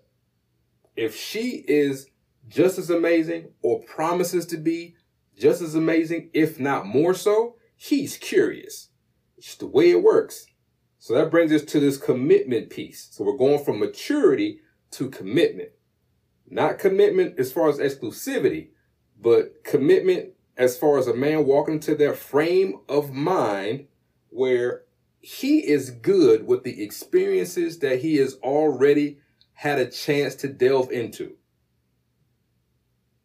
if 0.95 1.17
she 1.17 1.65
is 1.67 2.07
just 2.47 2.77
as 2.77 2.89
amazing 2.89 3.50
or 3.62 3.81
promises 3.81 4.45
to 4.47 4.57
be 4.57 4.95
just 5.38 5.62
as 5.62 5.75
amazing, 5.75 6.29
if 6.33 6.59
not 6.59 6.85
more 6.85 7.13
so, 7.13 7.55
he's 7.75 8.17
curious. 8.17 8.89
It's 9.38 9.55
the 9.55 9.67
way 9.67 9.89
it 9.91 10.03
works. 10.03 10.45
So 11.00 11.13
that 11.15 11.31
brings 11.31 11.51
us 11.51 11.63
to 11.63 11.79
this 11.79 11.97
commitment 11.97 12.69
piece. 12.69 13.09
So 13.12 13.23
we're 13.23 13.38
going 13.38 13.63
from 13.63 13.79
maturity 13.79 14.62
to 14.91 15.09
commitment. 15.09 15.69
Not 16.50 16.79
commitment 16.79 17.39
as 17.39 17.51
far 17.51 17.67
as 17.67 17.79
exclusivity, 17.79 18.69
but 19.19 19.63
commitment 19.63 20.29
as 20.55 20.77
far 20.77 20.97
as 20.97 21.07
a 21.07 21.13
man 21.13 21.45
walking 21.45 21.75
into 21.75 21.95
their 21.95 22.13
frame 22.13 22.79
of 22.88 23.12
mind 23.12 23.88
where 24.29 24.83
he 25.19 25.59
is 25.67 25.89
good 25.89 26.45
with 26.45 26.63
the 26.63 26.83
experiences 26.83 27.79
that 27.79 28.01
he 28.01 28.17
has 28.17 28.35
already 28.35 29.17
had 29.53 29.79
a 29.79 29.89
chance 29.89 30.35
to 30.35 30.47
delve 30.47 30.91
into. 30.91 31.35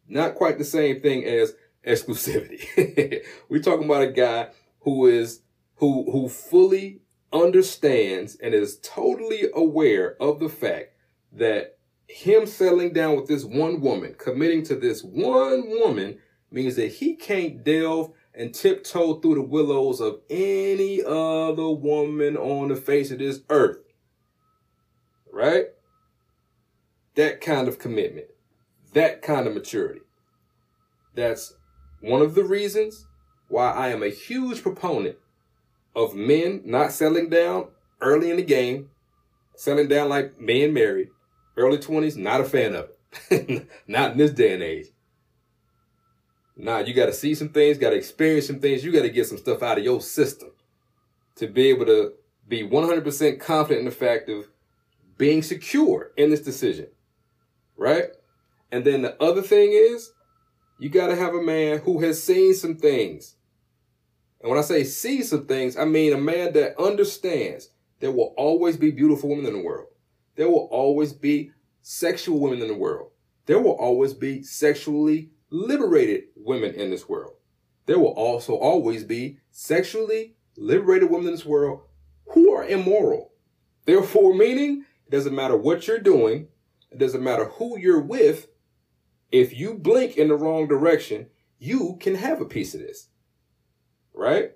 Not 0.09 0.35
quite 0.35 0.59
the 0.59 0.65
same 0.65 1.01
thing 1.01 1.25
as 1.25 1.55
exclusivity. 1.87 3.23
We're 3.49 3.63
talking 3.63 3.85
about 3.85 4.03
a 4.03 4.13
guy 4.13 4.49
who 4.81 5.07
is 5.07 5.43
who 5.77 6.11
who 6.11 6.29
fully 6.29 7.03
understands 7.33 8.37
and 8.37 8.55
is 8.55 8.79
totally 8.83 9.49
aware 9.55 10.21
of 10.21 10.41
the 10.41 10.49
fact 10.49 10.95
that 11.33 11.79
him 12.09 12.47
settling 12.47 12.93
down 12.93 13.17
with 13.17 13.29
this 13.29 13.45
one 13.45 13.81
woman, 13.81 14.15
committing 14.19 14.65
to 14.65 14.75
this 14.75 15.03
one 15.03 15.69
woman 15.69 16.19
means 16.51 16.77
that 16.77 16.89
he 16.89 17.15
can't 17.15 17.63
delve 17.63 18.13
and 18.35 18.55
tiptoe 18.55 19.21
through 19.21 19.35
the 19.35 19.43
willows 19.43 20.01
of 20.01 20.21
any 20.31 21.03
other 21.03 21.69
woman 21.71 22.37
on 22.37 22.69
the 22.69 22.77
face 22.77 23.11
of 23.11 23.19
this 23.19 23.41
earth. 23.51 23.79
Right? 25.31 25.67
That 27.17 27.41
kind 27.41 27.69
of 27.69 27.79
commitment, 27.79 28.29
that 28.99 29.23
kind 29.23 29.47
of 29.47 29.55
maturity. 29.55 30.01
That's 31.15 31.55
one 32.01 32.21
of 32.21 32.35
the 32.35 32.43
reasons 32.43 33.07
why 33.47 33.71
I 33.71 33.89
am 33.89 34.03
a 34.03 34.09
huge 34.09 34.61
proponent 34.61 35.17
of 35.95 36.17
men 36.17 36.63
not 36.65 36.91
settling 36.91 37.31
down 37.31 37.69
early 38.01 38.29
in 38.29 38.37
the 38.37 38.43
game, 38.43 38.91
settling 39.55 39.87
down 39.87 40.09
like 40.09 40.35
being 40.45 40.75
married, 40.75 41.11
early 41.57 41.79
20s, 41.79 42.17
not 42.17 42.41
a 42.41 42.45
fan 42.45 42.75
of 42.75 42.89
it. 43.31 43.69
not 43.87 44.13
in 44.13 44.19
this 44.19 44.33
day 44.33 44.53
and 44.53 44.63
age. 44.65 44.87
Nah, 46.57 46.79
you 46.79 46.93
got 46.93 47.07
to 47.07 47.13
see 47.13 47.37
some 47.37 47.51
things, 47.51 47.79
got 47.79 47.91
to 47.91 47.97
experience 47.97 48.49
some 48.49 48.59
things. 48.59 48.85
You 48.85 48.91
got 48.91 49.03
to 49.03 49.11
get 49.11 49.29
some 49.29 49.39
stuff 49.39 49.63
out 49.63 49.79
of 49.79 49.85
your 49.85 50.01
system 50.01 50.51
to 51.37 51.47
be 51.47 51.69
able 51.69 51.87
to 51.87 52.15
be 52.49 52.69
100% 52.69 53.41
confident 53.41 53.79
in 53.79 53.85
the 53.85 53.93
fact 53.93 54.29
of 54.29 54.49
being 55.17 55.41
secure 55.41 56.11
in 56.17 56.31
this 56.31 56.41
decision. 56.41 56.89
Right? 57.77 58.09
And 58.71 58.85
then 58.85 59.03
the 59.03 59.21
other 59.23 59.43
thing 59.43 59.73
is, 59.73 60.13
you 60.79 60.89
got 60.89 61.09
to 61.09 61.17
have 61.17 61.35
a 61.35 61.43
man 61.43 61.79
who 61.79 62.01
has 62.01 62.23
seen 62.23 62.55
some 62.55 62.77
things. 62.77 63.37
And 64.41 64.51
when 64.51 64.59
I 64.59 64.63
say 64.63 64.85
see 64.85 65.23
some 65.23 65.47
things, 65.47 65.77
I 65.77 65.85
mean 65.85 66.13
a 66.13 66.19
man 66.19 66.53
that 66.53 66.81
understands 66.81 67.71
there 68.01 68.13
will 68.13 68.35
always 68.37 68.77
be 68.77 68.91
beautiful 68.91 69.31
women 69.31 69.47
in 69.47 69.55
the 69.55 69.65
world. 69.65 69.89
There 70.37 70.49
will 70.49 70.69
always 70.71 71.13
be 71.13 71.51
sexual 71.83 72.39
women 72.39 72.63
in 72.63 72.69
the 72.69 72.77
world. 72.77 73.11
There 73.47 73.59
will 73.59 73.73
always 73.73 74.15
be 74.15 74.43
sexually 74.43 75.31
liberated 75.51 76.25
women 76.37 76.75
in 76.75 76.91
this 76.91 77.09
world. 77.09 77.33
There 77.87 77.99
will 77.99 78.13
also 78.13 78.55
always 78.55 79.03
be 79.03 79.39
sexually 79.51 80.37
liberated 80.57 81.11
women 81.11 81.29
in 81.29 81.33
this 81.33 81.47
world 81.47 81.81
who 82.35 82.53
are 82.53 82.67
immoral. 82.67 83.33
Therefore, 83.87 84.35
meaning 84.35 84.85
it 85.07 85.11
doesn't 85.11 85.35
matter 85.35 85.57
what 85.57 85.89
you're 85.89 85.99
doing, 85.99 86.49
it 86.91 86.99
doesn't 86.99 87.25
matter 87.25 87.47
who 87.47 87.79
you're 87.79 88.03
with, 88.03 88.49
if 89.31 89.57
you 89.57 89.75
blink 89.75 90.17
in 90.17 90.29
the 90.29 90.37
wrong 90.37 90.69
direction, 90.69 91.27
you 91.59 91.97
can 92.01 92.15
have 92.15 92.41
a 92.41 92.47
piece 92.47 92.75
of 92.75 92.81
this. 92.81 93.09
Right? 94.15 94.53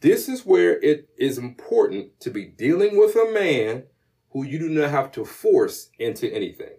This 0.00 0.28
is 0.28 0.44
where 0.44 0.80
it 0.80 1.08
is 1.16 1.38
important 1.38 2.18
to 2.20 2.30
be 2.30 2.44
dealing 2.44 2.98
with 2.98 3.14
a 3.14 3.32
man 3.32 3.84
who 4.30 4.44
you 4.44 4.58
do 4.58 4.68
not 4.68 4.90
have 4.90 5.12
to 5.12 5.24
force 5.24 5.90
into 5.98 6.32
anything. 6.32 6.74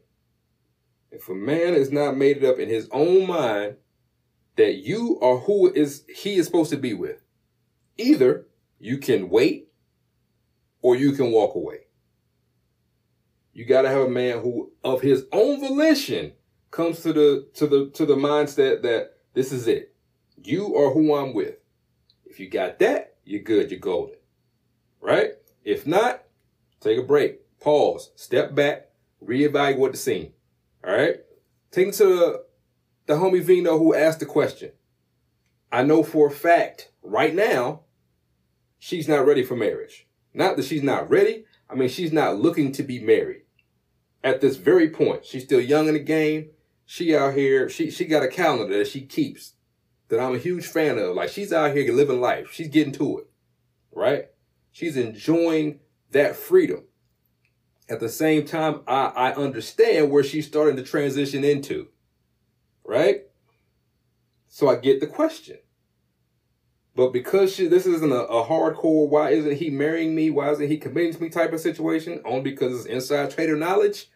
If 1.11 1.29
a 1.29 1.35
man 1.35 1.75
is 1.75 1.91
not 1.91 2.17
made 2.17 2.37
it 2.37 2.45
up 2.45 2.57
in 2.57 2.69
his 2.69 2.89
own 2.91 3.27
mind 3.27 3.75
that 4.55 4.77
you 4.77 5.19
are 5.21 5.37
who 5.37 5.71
is 5.71 6.03
he 6.13 6.35
is 6.35 6.47
supposed 6.47 6.71
to 6.71 6.77
be 6.77 6.93
with, 6.93 7.23
either 7.97 8.47
you 8.79 8.97
can 8.97 9.29
wait 9.29 9.69
or 10.81 10.95
you 10.95 11.11
can 11.13 11.31
walk 11.31 11.55
away. 11.55 11.81
You 13.53 13.65
got 13.65 13.83
to 13.83 13.89
have 13.89 14.01
a 14.01 14.09
man 14.09 14.39
who 14.39 14.71
of 14.83 15.01
his 15.01 15.25
own 15.31 15.59
volition 15.59 16.33
comes 16.73 17.01
to 17.01 17.13
the 17.13 17.47
to 17.53 17.67
the 17.67 17.91
to 17.93 18.05
the 18.05 18.15
mindset 18.15 18.81
that 18.81 19.11
this 19.33 19.51
is 19.51 19.67
it. 19.67 19.95
You 20.43 20.75
are 20.75 20.91
who 20.91 21.15
I'm 21.15 21.33
with. 21.33 21.55
If 22.25 22.39
you 22.39 22.49
got 22.49 22.79
that, 22.79 23.15
you're 23.23 23.43
good, 23.43 23.69
you're 23.69 23.79
golden. 23.79 24.15
Right? 24.99 25.33
If 25.63 25.85
not, 25.85 26.23
take 26.81 26.97
a 26.97 27.03
break. 27.03 27.39
Pause. 27.59 28.11
Step 28.15 28.55
back. 28.55 28.89
Reevaluate 29.23 29.91
the 29.91 29.97
scene. 29.97 30.33
All 30.83 30.93
right? 30.93 31.17
Take 31.71 31.89
it 31.89 31.93
to 31.95 32.05
the, 32.05 32.45
the 33.05 33.13
homie 33.13 33.41
Vino 33.41 33.77
who 33.77 33.93
asked 33.93 34.19
the 34.19 34.25
question. 34.25 34.71
I 35.71 35.83
know 35.83 36.03
for 36.03 36.27
a 36.27 36.31
fact 36.31 36.91
right 37.01 37.33
now, 37.33 37.81
she's 38.79 39.07
not 39.07 39.25
ready 39.25 39.43
for 39.43 39.55
marriage. 39.55 40.07
Not 40.33 40.57
that 40.57 40.65
she's 40.65 40.83
not 40.83 41.09
ready. 41.09 41.45
I 41.69 41.75
mean, 41.75 41.89
she's 41.89 42.11
not 42.11 42.37
looking 42.39 42.71
to 42.73 42.83
be 42.83 42.99
married 42.99 43.43
at 44.23 44.41
this 44.41 44.57
very 44.57 44.89
point. 44.89 45.25
She's 45.25 45.43
still 45.43 45.61
young 45.61 45.87
in 45.87 45.93
the 45.93 45.99
game 45.99 46.49
she 46.85 47.15
out 47.15 47.33
here, 47.35 47.69
she 47.69 47.89
she 47.89 48.05
got 48.05 48.23
a 48.23 48.27
calendar 48.27 48.77
that 48.77 48.87
she 48.87 49.01
keeps 49.01 49.53
that 50.09 50.19
I'm 50.19 50.35
a 50.35 50.39
huge 50.39 50.67
fan 50.67 50.97
of. 50.97 51.15
Like 51.15 51.29
she's 51.29 51.53
out 51.53 51.75
here 51.75 51.91
living 51.93 52.21
life. 52.21 52.51
She's 52.51 52.67
getting 52.67 52.93
to 52.93 53.19
it. 53.19 53.27
Right? 53.91 54.27
She's 54.71 54.97
enjoying 54.97 55.79
that 56.11 56.35
freedom. 56.35 56.85
At 57.89 57.99
the 57.99 58.09
same 58.09 58.45
time, 58.45 58.81
I, 58.87 59.05
I 59.07 59.33
understand 59.33 60.09
where 60.09 60.23
she's 60.23 60.47
starting 60.47 60.77
to 60.77 60.83
transition 60.83 61.43
into. 61.43 61.89
Right? 62.85 63.23
So 64.47 64.69
I 64.69 64.75
get 64.75 64.99
the 64.99 65.07
question. 65.07 65.57
But 66.95 67.11
because 67.11 67.53
she, 67.53 67.67
this 67.67 67.87
isn't 67.87 68.11
a, 68.11 68.23
a, 68.25 68.45
hardcore, 68.45 69.09
why 69.09 69.31
isn't 69.31 69.57
he 69.57 69.71
marrying 69.71 70.13
me? 70.13 70.29
Why 70.29 70.51
isn't 70.51 70.69
he 70.69 70.77
committing 70.77 71.13
to 71.13 71.21
me 71.21 71.29
type 71.29 71.51
of 71.51 71.59
situation? 71.59 72.21
Only 72.23 72.51
because 72.51 72.73
it's 72.75 72.85
inside 72.85 73.31
trader 73.31 73.55
knowledge 73.55 74.11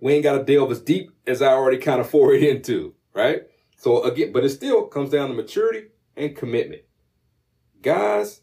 we 0.00 0.14
ain't 0.14 0.24
got 0.24 0.38
to 0.38 0.44
delve 0.44 0.72
as 0.72 0.80
deep 0.80 1.10
as 1.26 1.42
I 1.42 1.48
already 1.48 1.78
kind 1.78 2.00
of 2.00 2.10
forayed 2.10 2.46
into, 2.48 2.94
right? 3.14 3.42
So 3.76 4.02
again, 4.02 4.32
but 4.32 4.44
it 4.44 4.50
still 4.50 4.86
comes 4.86 5.10
down 5.10 5.28
to 5.28 5.34
maturity 5.34 5.88
and 6.16 6.36
commitment. 6.36 6.82
Guys, 7.82 8.42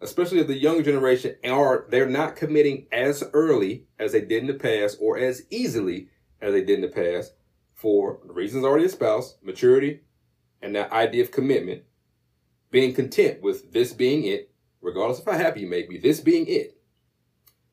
especially 0.00 0.40
of 0.40 0.48
the 0.48 0.58
younger 0.58 0.82
generation, 0.82 1.36
are 1.44 1.86
they're 1.88 2.08
not 2.08 2.36
committing 2.36 2.86
as 2.90 3.22
early 3.32 3.84
as 3.98 4.12
they 4.12 4.20
did 4.20 4.42
in 4.42 4.46
the 4.46 4.54
past 4.54 4.98
or 5.00 5.18
as 5.18 5.42
easily 5.50 6.08
as 6.40 6.52
they 6.52 6.64
did 6.64 6.76
in 6.76 6.80
the 6.80 6.88
past 6.88 7.34
for 7.74 8.20
the 8.26 8.32
reasons 8.32 8.64
already 8.64 8.84
espoused, 8.84 9.36
maturity 9.42 10.00
and 10.62 10.76
that 10.76 10.92
idea 10.92 11.22
of 11.22 11.32
commitment, 11.32 11.82
being 12.70 12.94
content 12.94 13.42
with 13.42 13.72
this 13.72 13.92
being 13.92 14.24
it, 14.24 14.50
regardless 14.80 15.18
of 15.18 15.26
how 15.26 15.36
happy 15.36 15.60
you 15.60 15.66
may 15.66 15.82
be, 15.82 15.98
this 15.98 16.20
being 16.20 16.46
it. 16.46 16.78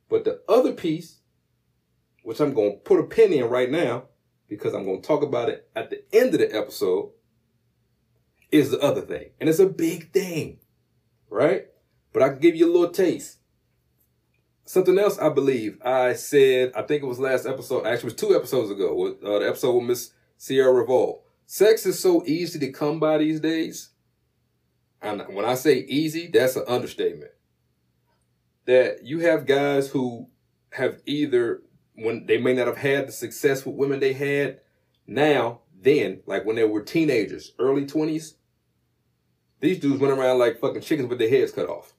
But 0.09 0.25
the 0.25 0.41
other 0.49 0.73
piece 0.73 1.18
which 2.29 2.39
I'm 2.39 2.53
going 2.53 2.73
to 2.73 2.77
put 2.77 2.99
a 2.99 3.03
pin 3.05 3.33
in 3.33 3.45
right 3.45 3.71
now 3.71 4.03
because 4.47 4.75
I'm 4.75 4.85
going 4.85 5.01
to 5.01 5.07
talk 5.07 5.23
about 5.23 5.49
it 5.49 5.67
at 5.75 5.89
the 5.89 6.03
end 6.15 6.35
of 6.35 6.39
the 6.39 6.55
episode, 6.55 7.09
is 8.51 8.69
the 8.69 8.79
other 8.81 9.01
thing. 9.01 9.31
And 9.39 9.49
it's 9.49 9.57
a 9.57 9.65
big 9.65 10.13
thing, 10.13 10.59
right? 11.31 11.65
But 12.13 12.21
I 12.21 12.29
can 12.29 12.37
give 12.37 12.55
you 12.55 12.71
a 12.71 12.71
little 12.71 12.91
taste. 12.91 13.39
Something 14.63 14.99
else 14.99 15.17
I 15.17 15.29
believe 15.29 15.81
I 15.83 16.13
said, 16.13 16.71
I 16.75 16.83
think 16.83 17.01
it 17.01 17.07
was 17.07 17.17
last 17.17 17.47
episode, 17.47 17.87
actually 17.87 18.11
it 18.11 18.13
was 18.13 18.13
two 18.13 18.35
episodes 18.35 18.69
ago, 18.69 19.17
uh, 19.25 19.39
the 19.39 19.47
episode 19.47 19.77
with 19.77 19.87
Miss 19.87 20.13
Sierra 20.37 20.71
Revolt. 20.71 21.23
Sex 21.47 21.87
is 21.87 21.97
so 21.97 22.23
easy 22.27 22.59
to 22.59 22.71
come 22.71 22.99
by 22.99 23.17
these 23.17 23.39
days. 23.39 23.89
And 25.01 25.23
when 25.33 25.45
I 25.45 25.55
say 25.55 25.79
easy, 25.79 26.27
that's 26.27 26.57
an 26.57 26.65
understatement. 26.67 27.31
That 28.65 29.03
you 29.03 29.21
have 29.21 29.47
guys 29.47 29.89
who 29.89 30.27
have 30.73 31.01
either 31.07 31.63
when 31.99 32.25
they 32.25 32.37
may 32.37 32.53
not 32.53 32.67
have 32.67 32.77
had 32.77 33.07
the 33.07 33.11
success 33.11 33.65
with 33.65 33.75
women 33.75 33.99
they 33.99 34.13
had 34.13 34.61
now, 35.07 35.61
then, 35.81 36.21
like 36.25 36.45
when 36.45 36.55
they 36.55 36.63
were 36.63 36.81
teenagers, 36.81 37.53
early 37.59 37.85
20s, 37.85 38.33
These 39.61 39.79
dudes 39.79 39.99
went 39.99 40.17
around 40.17 40.39
like 40.39 40.59
fucking 40.59 40.81
chickens 40.81 41.09
with 41.09 41.19
their 41.19 41.29
heads 41.29 41.51
cut 41.51 41.69
off. 41.69 41.93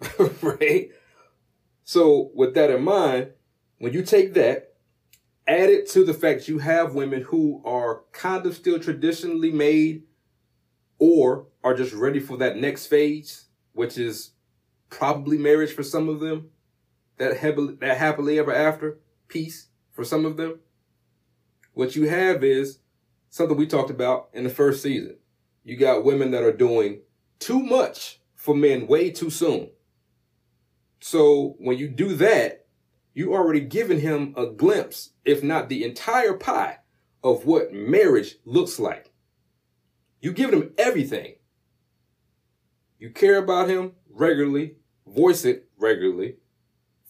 right? 0.42 0.90
So 1.84 2.30
with 2.34 2.54
that 2.54 2.70
in 2.70 2.82
mind, 2.82 3.32
when 3.78 3.92
you 3.92 4.02
take 4.02 4.34
that, 4.34 4.74
add 5.46 5.68
it 5.68 5.88
to 5.90 6.04
the 6.04 6.14
fact 6.14 6.48
you 6.48 6.58
have 6.58 6.94
women 6.94 7.22
who 7.22 7.62
are 7.64 8.04
kind 8.12 8.46
of 8.46 8.54
still 8.54 8.78
traditionally 8.78 9.50
made 9.50 10.04
or 10.98 11.46
are 11.64 11.74
just 11.74 11.92
ready 11.92 12.20
for 12.20 12.36
that 12.38 12.56
next 12.56 12.86
phase, 12.86 13.46
which 13.72 13.98
is 13.98 14.30
probably 14.88 15.36
marriage 15.36 15.72
for 15.72 15.82
some 15.82 16.08
of 16.08 16.20
them, 16.20 16.50
that 17.18 17.36
happily, 17.38 17.74
that 17.80 17.98
happily 17.98 18.38
ever 18.38 18.54
after 18.54 18.98
piece 19.30 19.68
for 19.90 20.04
some 20.04 20.26
of 20.26 20.36
them. 20.36 20.60
What 21.72 21.96
you 21.96 22.08
have 22.08 22.44
is 22.44 22.80
something 23.30 23.56
we 23.56 23.66
talked 23.66 23.90
about 23.90 24.28
in 24.34 24.44
the 24.44 24.50
first 24.50 24.82
season. 24.82 25.16
You 25.64 25.76
got 25.76 26.04
women 26.04 26.32
that 26.32 26.42
are 26.42 26.52
doing 26.52 27.00
too 27.38 27.60
much 27.60 28.20
for 28.34 28.54
men 28.54 28.86
way 28.86 29.10
too 29.10 29.30
soon. 29.30 29.70
So 31.00 31.56
when 31.58 31.78
you 31.78 31.88
do 31.88 32.14
that, 32.16 32.66
you 33.14 33.34
already 33.34 33.60
given 33.60 34.00
him 34.00 34.34
a 34.36 34.46
glimpse, 34.46 35.10
if 35.24 35.42
not 35.42 35.68
the 35.68 35.84
entire 35.84 36.34
pie, 36.34 36.78
of 37.22 37.44
what 37.44 37.72
marriage 37.72 38.36
looks 38.44 38.78
like. 38.78 39.12
You 40.20 40.32
give 40.32 40.52
him 40.52 40.72
everything. 40.78 41.36
You 42.98 43.10
care 43.10 43.38
about 43.38 43.68
him 43.68 43.92
regularly, 44.10 44.76
voice 45.06 45.44
it 45.44 45.68
regularly, 45.78 46.36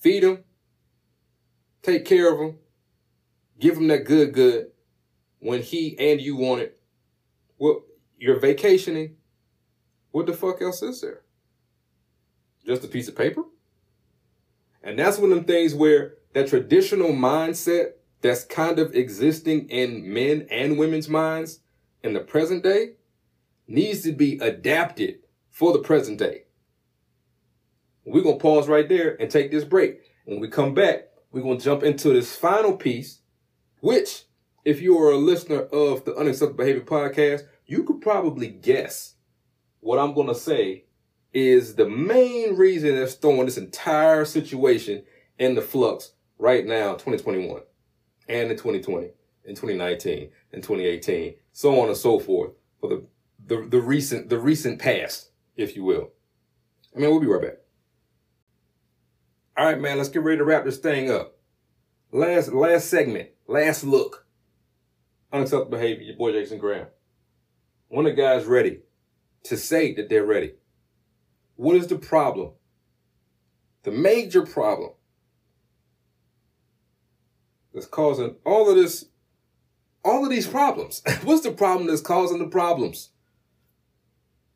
feed 0.01 0.23
him, 0.23 0.45
take 1.83 2.05
care 2.05 2.33
of 2.33 2.41
him, 2.41 2.59
give 3.59 3.77
him 3.77 3.89
that 3.89 4.05
good, 4.05 4.33
good 4.33 4.69
when 5.39 5.63
he 5.63 5.97
and 5.99 6.21
you 6.21 6.37
want 6.37 6.63
it. 6.63 6.81
Well, 7.59 7.85
you're 8.19 8.39
vacationing. 8.39 9.17
What 10.11 10.27
the 10.27 10.33
fuck 10.33 10.61
else 10.61 10.83
is 10.83 11.01
there? 11.01 11.23
Just 12.67 12.85
a 12.85 12.89
piece 12.89 13.09
of 13.09 13.17
paper? 13.17 13.45
And 14.83 14.99
that's 14.99 15.19
one 15.19 15.31
of 15.31 15.39
them 15.39 15.47
things 15.47 15.75
where 15.75 16.15
that 16.33 16.49
traditional 16.49 17.11
mindset 17.11 17.93
that's 18.23 18.45
kind 18.45 18.79
of 18.79 18.95
existing 18.95 19.69
in 19.69 20.13
men 20.13 20.47
and 20.51 20.79
women's 20.79 21.09
minds 21.09 21.61
in 22.03 22.13
the 22.13 22.21
present 22.21 22.63
day 22.63 22.93
needs 23.67 24.03
to 24.03 24.13
be 24.13 24.39
adapted 24.39 25.21
for 25.51 25.73
the 25.73 25.79
present 25.79 26.19
day. 26.19 26.45
We're 28.05 28.23
going 28.23 28.39
to 28.39 28.43
pause 28.43 28.69
right 28.69 28.89
there 28.89 29.21
and 29.21 29.31
take 29.31 29.51
this 29.51 29.65
break. 29.65 30.01
When 30.25 30.41
we 30.41 30.49
come 30.49 30.75
back, 30.75 31.10
we're 31.33 31.43
going 31.43 31.59
to 31.59 31.65
jump 31.65 31.83
into 31.83 32.13
this 32.13 32.35
final 32.35 32.77
piece, 32.77 33.21
which, 33.81 34.25
if 34.65 34.83
you 34.83 34.99
are 34.99 35.13
a 35.13 35.17
listener 35.17 35.63
of 35.63 36.05
the 36.05 36.15
Unacceptable 36.17 36.57
Behavior 36.57 36.83
podcast, 36.83 37.43
you 37.67 37.85
could 37.85 38.01
probably 38.01 38.49
guess 38.49 39.15
what 39.81 39.99
I'm 39.99 40.15
going 40.15 40.27
to 40.27 40.35
say 40.35 40.85
is 41.33 41.77
the 41.77 41.89
main 41.89 42.57
reason 42.57 42.97
that's 42.97 43.15
throwing 43.15 43.47
this 43.47 43.57
entire 43.57 44.25
situation 44.25 45.05
in 45.39 45.55
the 45.55 45.63
flux 45.63 46.13
right 46.39 46.67
now, 46.67 46.93
2021 46.93 47.63
and 48.29 48.51
in 48.51 48.57
2020 48.57 49.11
and 49.47 49.57
2019 49.57 50.31
and 50.53 50.63
2018, 50.63 51.35
so 51.53 51.81
on 51.81 51.89
and 51.89 51.97
so 51.97 52.19
forth 52.19 52.53
for 52.81 52.89
the, 52.89 53.07
the, 53.47 53.67
the 53.69 53.81
recent, 53.81 54.29
the 54.29 54.39
recent 54.39 54.79
past, 54.79 55.31
if 55.57 55.77
you 55.77 55.85
will. 55.85 56.11
I 56.95 56.99
mean, 56.99 57.11
we'll 57.11 57.21
be 57.21 57.27
right 57.27 57.43
back. 57.43 57.60
All 59.61 59.67
right, 59.67 59.79
man, 59.79 59.99
let's 59.99 60.09
get 60.09 60.23
ready 60.23 60.39
to 60.39 60.45
wrap 60.45 60.65
this 60.65 60.79
thing 60.79 61.11
up. 61.11 61.37
Last, 62.13 62.51
last 62.51 62.89
segment, 62.89 63.29
last 63.47 63.85
look. 63.85 64.25
Unacceptable 65.31 65.73
behavior, 65.73 66.05
your 66.05 66.17
boy 66.17 66.33
Jason 66.33 66.57
Graham. 66.57 66.87
When 67.89 68.07
the 68.07 68.13
guy's 68.13 68.47
ready 68.47 68.81
to 69.43 69.59
say 69.59 69.93
that 69.97 70.09
they're 70.09 70.25
ready. 70.25 70.55
What 71.57 71.77
is 71.77 71.89
the 71.89 71.99
problem? 71.99 72.53
The 73.83 73.91
major 73.91 74.47
problem 74.47 74.93
that's 77.75 77.85
causing 77.85 78.37
all 78.47 78.71
of 78.71 78.77
this, 78.77 79.11
all 80.03 80.25
of 80.25 80.31
these 80.31 80.47
problems. 80.47 81.03
What's 81.23 81.43
the 81.43 81.53
problem 81.53 81.87
that's 81.87 82.01
causing 82.01 82.39
the 82.39 82.49
problems? 82.49 83.11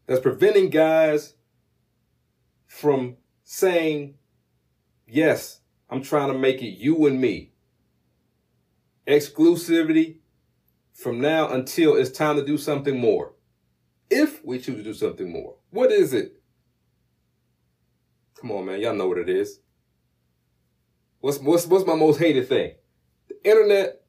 That's 0.07 0.23
preventing 0.23 0.71
guys 0.71 1.35
from 2.67 3.19
saying, 3.43 4.15
yes, 5.07 5.61
I'm 5.91 6.03
trying 6.03 6.33
to 6.33 6.39
make 6.39 6.63
it 6.63 6.79
you 6.79 7.07
and 7.07 7.21
me. 7.21 7.53
Exclusivity 9.07 10.17
from 10.93 11.21
now 11.21 11.49
until 11.49 11.97
it's 11.97 12.11
time 12.11 12.37
to 12.37 12.45
do 12.45 12.57
something 12.57 12.99
more. 12.99 13.35
If 14.11 14.45
we 14.45 14.59
choose 14.59 14.77
to 14.77 14.83
do 14.83 14.95
something 14.95 15.31
more. 15.31 15.57
What 15.71 15.91
is 15.91 16.13
it? 16.13 16.41
Come 18.41 18.53
on, 18.53 18.67
man. 18.67 18.81
Y'all 18.81 18.95
know 18.95 19.09
what 19.09 19.19
it 19.19 19.29
is. 19.29 19.61
What's, 21.21 21.39
what's, 21.39 21.67
what's 21.67 21.87
my 21.87 21.95
most 21.95 22.19
hated 22.19 22.49
thing? 22.49 22.75
The 23.29 23.49
internet 23.49 24.03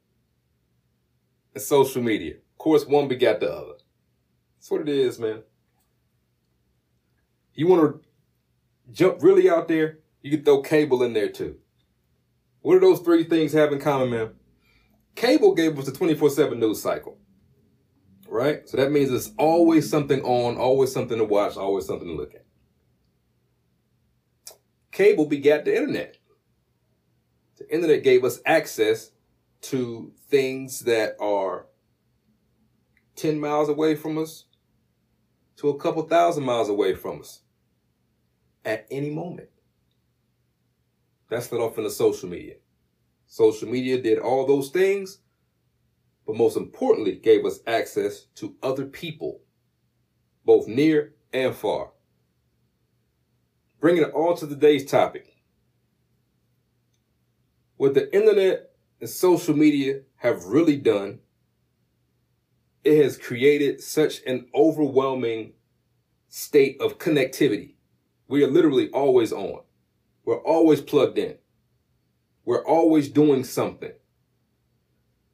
and 1.53 1.63
social 1.63 2.01
media. 2.01 2.35
Of 2.35 2.57
course, 2.57 2.85
one 2.85 3.07
begat 3.07 3.39
the 3.39 3.51
other. 3.51 3.73
That's 4.57 4.69
what 4.69 4.81
it 4.81 4.89
is, 4.89 5.17
man. 5.19 5.43
You 7.53 7.67
want 7.67 7.81
to 8.03 8.91
jump 8.91 9.23
really 9.23 9.49
out 9.49 9.67
there? 9.67 9.99
You 10.25 10.31
can 10.31 10.43
throw 10.43 10.63
cable 10.63 11.03
in 11.03 11.13
there 11.13 11.29
too. 11.29 11.57
What 12.61 12.73
do 12.73 12.79
those 12.79 13.01
three 13.01 13.25
things 13.25 13.53
have 13.53 13.71
in 13.71 13.79
common, 13.79 14.09
man? 14.09 14.31
Cable 15.13 15.53
gave 15.53 15.77
us 15.77 15.87
a 15.87 15.93
24 15.93 16.31
7 16.31 16.59
news 16.59 16.81
cycle, 16.81 17.19
right? 18.27 18.67
So 18.67 18.77
that 18.77 18.91
means 18.91 19.11
there's 19.11 19.33
always 19.37 19.87
something 19.87 20.23
on, 20.23 20.57
always 20.57 20.91
something 20.91 21.19
to 21.19 21.25
watch, 21.25 21.57
always 21.57 21.85
something 21.85 22.07
to 22.07 22.15
look 22.15 22.33
at. 22.33 22.43
Cable 24.91 25.27
begat 25.27 25.63
the 25.63 25.75
internet. 25.75 26.17
The 27.57 27.71
internet 27.71 28.01
gave 28.01 28.23
us 28.23 28.39
access 28.47 29.11
to 29.61 30.11
things 30.27 30.79
that 30.85 31.17
are 31.19 31.67
10 33.15 33.39
miles 33.39 33.69
away 33.69 33.93
from 33.93 34.17
us 34.17 34.45
to 35.57 35.69
a 35.69 35.77
couple 35.77 36.01
thousand 36.01 36.45
miles 36.45 36.67
away 36.67 36.95
from 36.95 37.19
us 37.19 37.41
at 38.65 38.87
any 38.89 39.11
moment. 39.11 39.49
That's 41.29 41.51
lit 41.51 41.61
off 41.61 41.77
into 41.77 41.89
social 41.89 42.29
media. 42.29 42.55
Social 43.27 43.67
media 43.67 44.01
did 44.01 44.19
all 44.19 44.45
those 44.45 44.69
things, 44.69 45.19
but 46.25 46.35
most 46.35 46.57
importantly, 46.57 47.15
gave 47.15 47.45
us 47.45 47.59
access 47.65 48.25
to 48.35 48.55
other 48.61 48.85
people, 48.85 49.41
both 50.45 50.67
near 50.67 51.15
and 51.33 51.55
far. 51.55 51.91
Bringing 53.79 54.03
it 54.03 54.11
all 54.13 54.35
to 54.37 54.47
today's 54.47 54.85
topic. 54.85 55.35
What 57.77 57.93
the 57.93 58.13
internet 58.15 58.71
and 59.01 59.09
social 59.09 59.55
media 59.55 60.01
have 60.17 60.45
really 60.45 60.77
done, 60.77 61.19
it 62.83 63.03
has 63.03 63.17
created 63.17 63.81
such 63.81 64.21
an 64.25 64.47
overwhelming 64.55 65.53
state 66.29 66.79
of 66.79 66.97
connectivity. 66.99 67.73
We 68.27 68.43
are 68.43 68.49
literally 68.49 68.89
always 68.91 69.33
on. 69.33 69.64
We're 70.25 70.41
always 70.41 70.81
plugged 70.81 71.19
in. 71.19 71.35
We're 72.43 72.65
always 72.65 73.09
doing 73.09 73.43
something. 73.43 73.93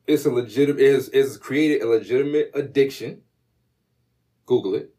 It's 0.05 0.25
a 0.25 0.31
legitimate, 0.31 0.81
it's, 0.81 1.07
it's 1.09 1.37
created 1.37 1.81
a 1.81 1.87
legitimate 1.87 2.51
addiction. 2.53 3.21
Google 4.45 4.75
it. 4.75 4.93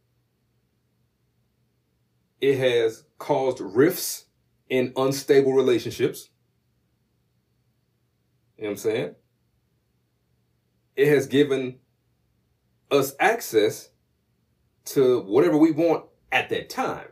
It 2.40 2.58
has 2.58 3.04
caused 3.18 3.60
rifts 3.60 4.26
in 4.68 4.92
unstable 4.96 5.52
relationships. 5.52 6.30
You 8.56 8.64
know 8.64 8.70
what 8.70 8.72
I'm 8.72 8.78
saying? 8.78 9.14
It 10.96 11.08
has 11.08 11.26
given 11.26 11.78
us 12.90 13.14
access 13.20 13.90
to 14.86 15.20
whatever 15.20 15.56
we 15.56 15.72
want 15.72 16.06
at 16.30 16.48
that 16.50 16.70
time. 16.70 17.11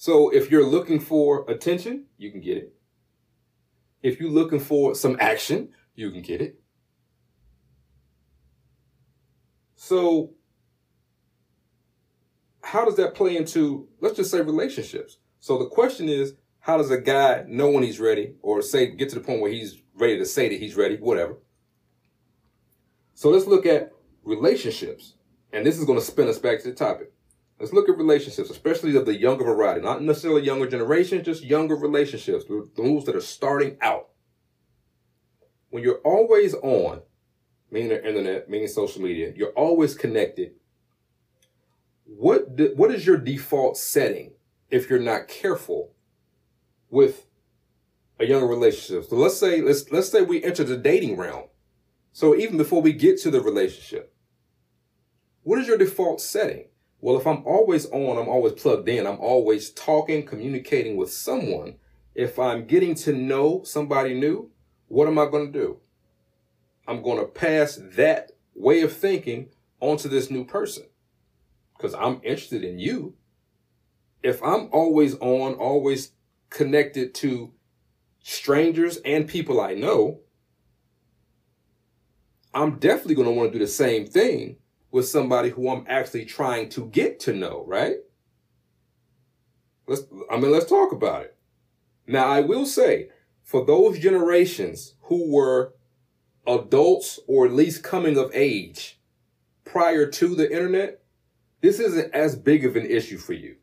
So 0.00 0.30
if 0.30 0.48
you're 0.48 0.64
looking 0.64 1.00
for 1.00 1.44
attention, 1.50 2.04
you 2.16 2.30
can 2.30 2.40
get 2.40 2.56
it. 2.56 2.72
If 4.00 4.20
you're 4.20 4.30
looking 4.30 4.60
for 4.60 4.94
some 4.94 5.16
action, 5.18 5.70
you 5.96 6.12
can 6.12 6.22
get 6.22 6.40
it. 6.40 6.60
So 9.74 10.34
how 12.62 12.84
does 12.84 12.94
that 12.94 13.14
play 13.14 13.36
into, 13.36 13.88
let's 14.00 14.16
just 14.16 14.30
say 14.30 14.40
relationships? 14.40 15.18
So 15.40 15.58
the 15.58 15.66
question 15.66 16.08
is, 16.08 16.34
how 16.60 16.76
does 16.76 16.92
a 16.92 17.00
guy 17.00 17.42
know 17.48 17.68
when 17.68 17.82
he's 17.82 17.98
ready 17.98 18.34
or 18.40 18.62
say, 18.62 18.86
get 18.86 19.08
to 19.08 19.16
the 19.16 19.20
point 19.20 19.40
where 19.40 19.50
he's 19.50 19.82
ready 19.94 20.16
to 20.16 20.24
say 20.24 20.48
that 20.48 20.60
he's 20.60 20.76
ready, 20.76 20.96
whatever. 20.96 21.38
So 23.14 23.30
let's 23.30 23.46
look 23.46 23.66
at 23.66 23.90
relationships. 24.22 25.14
And 25.52 25.66
this 25.66 25.76
is 25.76 25.84
going 25.84 25.98
to 25.98 26.04
spin 26.04 26.28
us 26.28 26.38
back 26.38 26.62
to 26.62 26.68
the 26.68 26.74
topic. 26.76 27.12
Let's 27.60 27.72
look 27.72 27.88
at 27.88 27.98
relationships, 27.98 28.50
especially 28.50 28.96
of 28.96 29.06
the 29.06 29.18
younger 29.18 29.44
variety, 29.44 29.80
not 29.82 30.02
necessarily 30.02 30.42
younger 30.44 30.68
generation, 30.68 31.24
just 31.24 31.44
younger 31.44 31.76
relationships, 31.76 32.44
those 32.76 33.04
that 33.06 33.16
are 33.16 33.20
starting 33.20 33.78
out. 33.80 34.10
When 35.70 35.82
you're 35.82 36.00
always 36.04 36.54
on, 36.54 37.02
meaning 37.70 37.90
the 37.90 38.06
internet, 38.08 38.48
meaning 38.50 38.68
social 38.68 39.02
media, 39.02 39.32
you're 39.36 39.52
always 39.52 39.94
connected. 39.94 40.52
what 42.04 42.56
d- 42.56 42.72
what 42.76 42.90
is 42.90 43.06
your 43.06 43.16
default 43.18 43.76
setting 43.76 44.32
if 44.70 44.90
you're 44.90 44.98
not 45.00 45.28
careful 45.28 45.92
with 46.90 47.26
a 48.20 48.26
younger 48.26 48.46
relationship? 48.46 49.08
So 49.08 49.16
let's 49.16 49.36
say 49.38 49.60
let's 49.60 49.90
let's 49.92 50.10
say 50.10 50.22
we 50.22 50.42
enter 50.44 50.64
the 50.64 50.76
dating 50.76 51.16
realm. 51.16 51.44
So 52.12 52.34
even 52.36 52.56
before 52.56 52.82
we 52.82 52.92
get 52.92 53.20
to 53.22 53.30
the 53.30 53.40
relationship, 53.40 54.14
what 55.42 55.58
is 55.58 55.68
your 55.68 55.78
default 55.78 56.20
setting? 56.20 56.66
Well, 57.00 57.16
if 57.16 57.26
I'm 57.26 57.44
always 57.46 57.86
on, 57.86 58.18
I'm 58.18 58.28
always 58.28 58.54
plugged 58.54 58.88
in, 58.88 59.06
I'm 59.06 59.20
always 59.20 59.70
talking, 59.70 60.26
communicating 60.26 60.96
with 60.96 61.12
someone. 61.12 61.76
If 62.14 62.38
I'm 62.38 62.66
getting 62.66 62.94
to 62.96 63.12
know 63.12 63.62
somebody 63.62 64.14
new, 64.14 64.50
what 64.88 65.06
am 65.06 65.18
I 65.18 65.26
going 65.26 65.52
to 65.52 65.58
do? 65.58 65.78
I'm 66.88 67.02
going 67.02 67.18
to 67.18 67.26
pass 67.26 67.78
that 67.92 68.32
way 68.54 68.80
of 68.80 68.92
thinking 68.92 69.50
onto 69.80 70.08
this 70.08 70.30
new 70.30 70.44
person 70.44 70.84
because 71.76 71.94
I'm 71.94 72.20
interested 72.24 72.64
in 72.64 72.78
you. 72.80 73.14
If 74.22 74.42
I'm 74.42 74.68
always 74.72 75.14
on, 75.16 75.54
always 75.54 76.12
connected 76.50 77.14
to 77.16 77.52
strangers 78.20 78.96
and 79.04 79.28
people 79.28 79.60
I 79.60 79.74
know, 79.74 80.20
I'm 82.52 82.78
definitely 82.80 83.14
going 83.14 83.28
to 83.28 83.34
want 83.34 83.52
to 83.52 83.58
do 83.58 83.64
the 83.64 83.70
same 83.70 84.06
thing 84.06 84.56
with 84.90 85.08
somebody 85.08 85.50
who 85.50 85.68
I'm 85.68 85.84
actually 85.88 86.24
trying 86.24 86.68
to 86.70 86.86
get 86.86 87.20
to 87.20 87.32
know, 87.32 87.64
right? 87.66 87.96
Let's, 89.86 90.02
I 90.30 90.38
mean, 90.38 90.50
let's 90.50 90.68
talk 90.68 90.92
about 90.92 91.22
it. 91.22 91.36
Now, 92.06 92.26
I 92.26 92.40
will 92.40 92.66
say, 92.66 93.10
for 93.42 93.64
those 93.64 93.98
generations 93.98 94.94
who 95.02 95.30
were 95.32 95.74
adults 96.46 97.18
or 97.26 97.46
at 97.46 97.52
least 97.52 97.82
coming 97.82 98.16
of 98.16 98.30
age 98.34 98.98
prior 99.64 100.06
to 100.06 100.34
the 100.34 100.50
internet, 100.50 101.02
this 101.60 101.80
isn't 101.80 102.14
as 102.14 102.36
big 102.36 102.64
of 102.64 102.76
an 102.76 102.86
issue 102.86 103.18
for 103.18 103.34
you. 103.34 103.56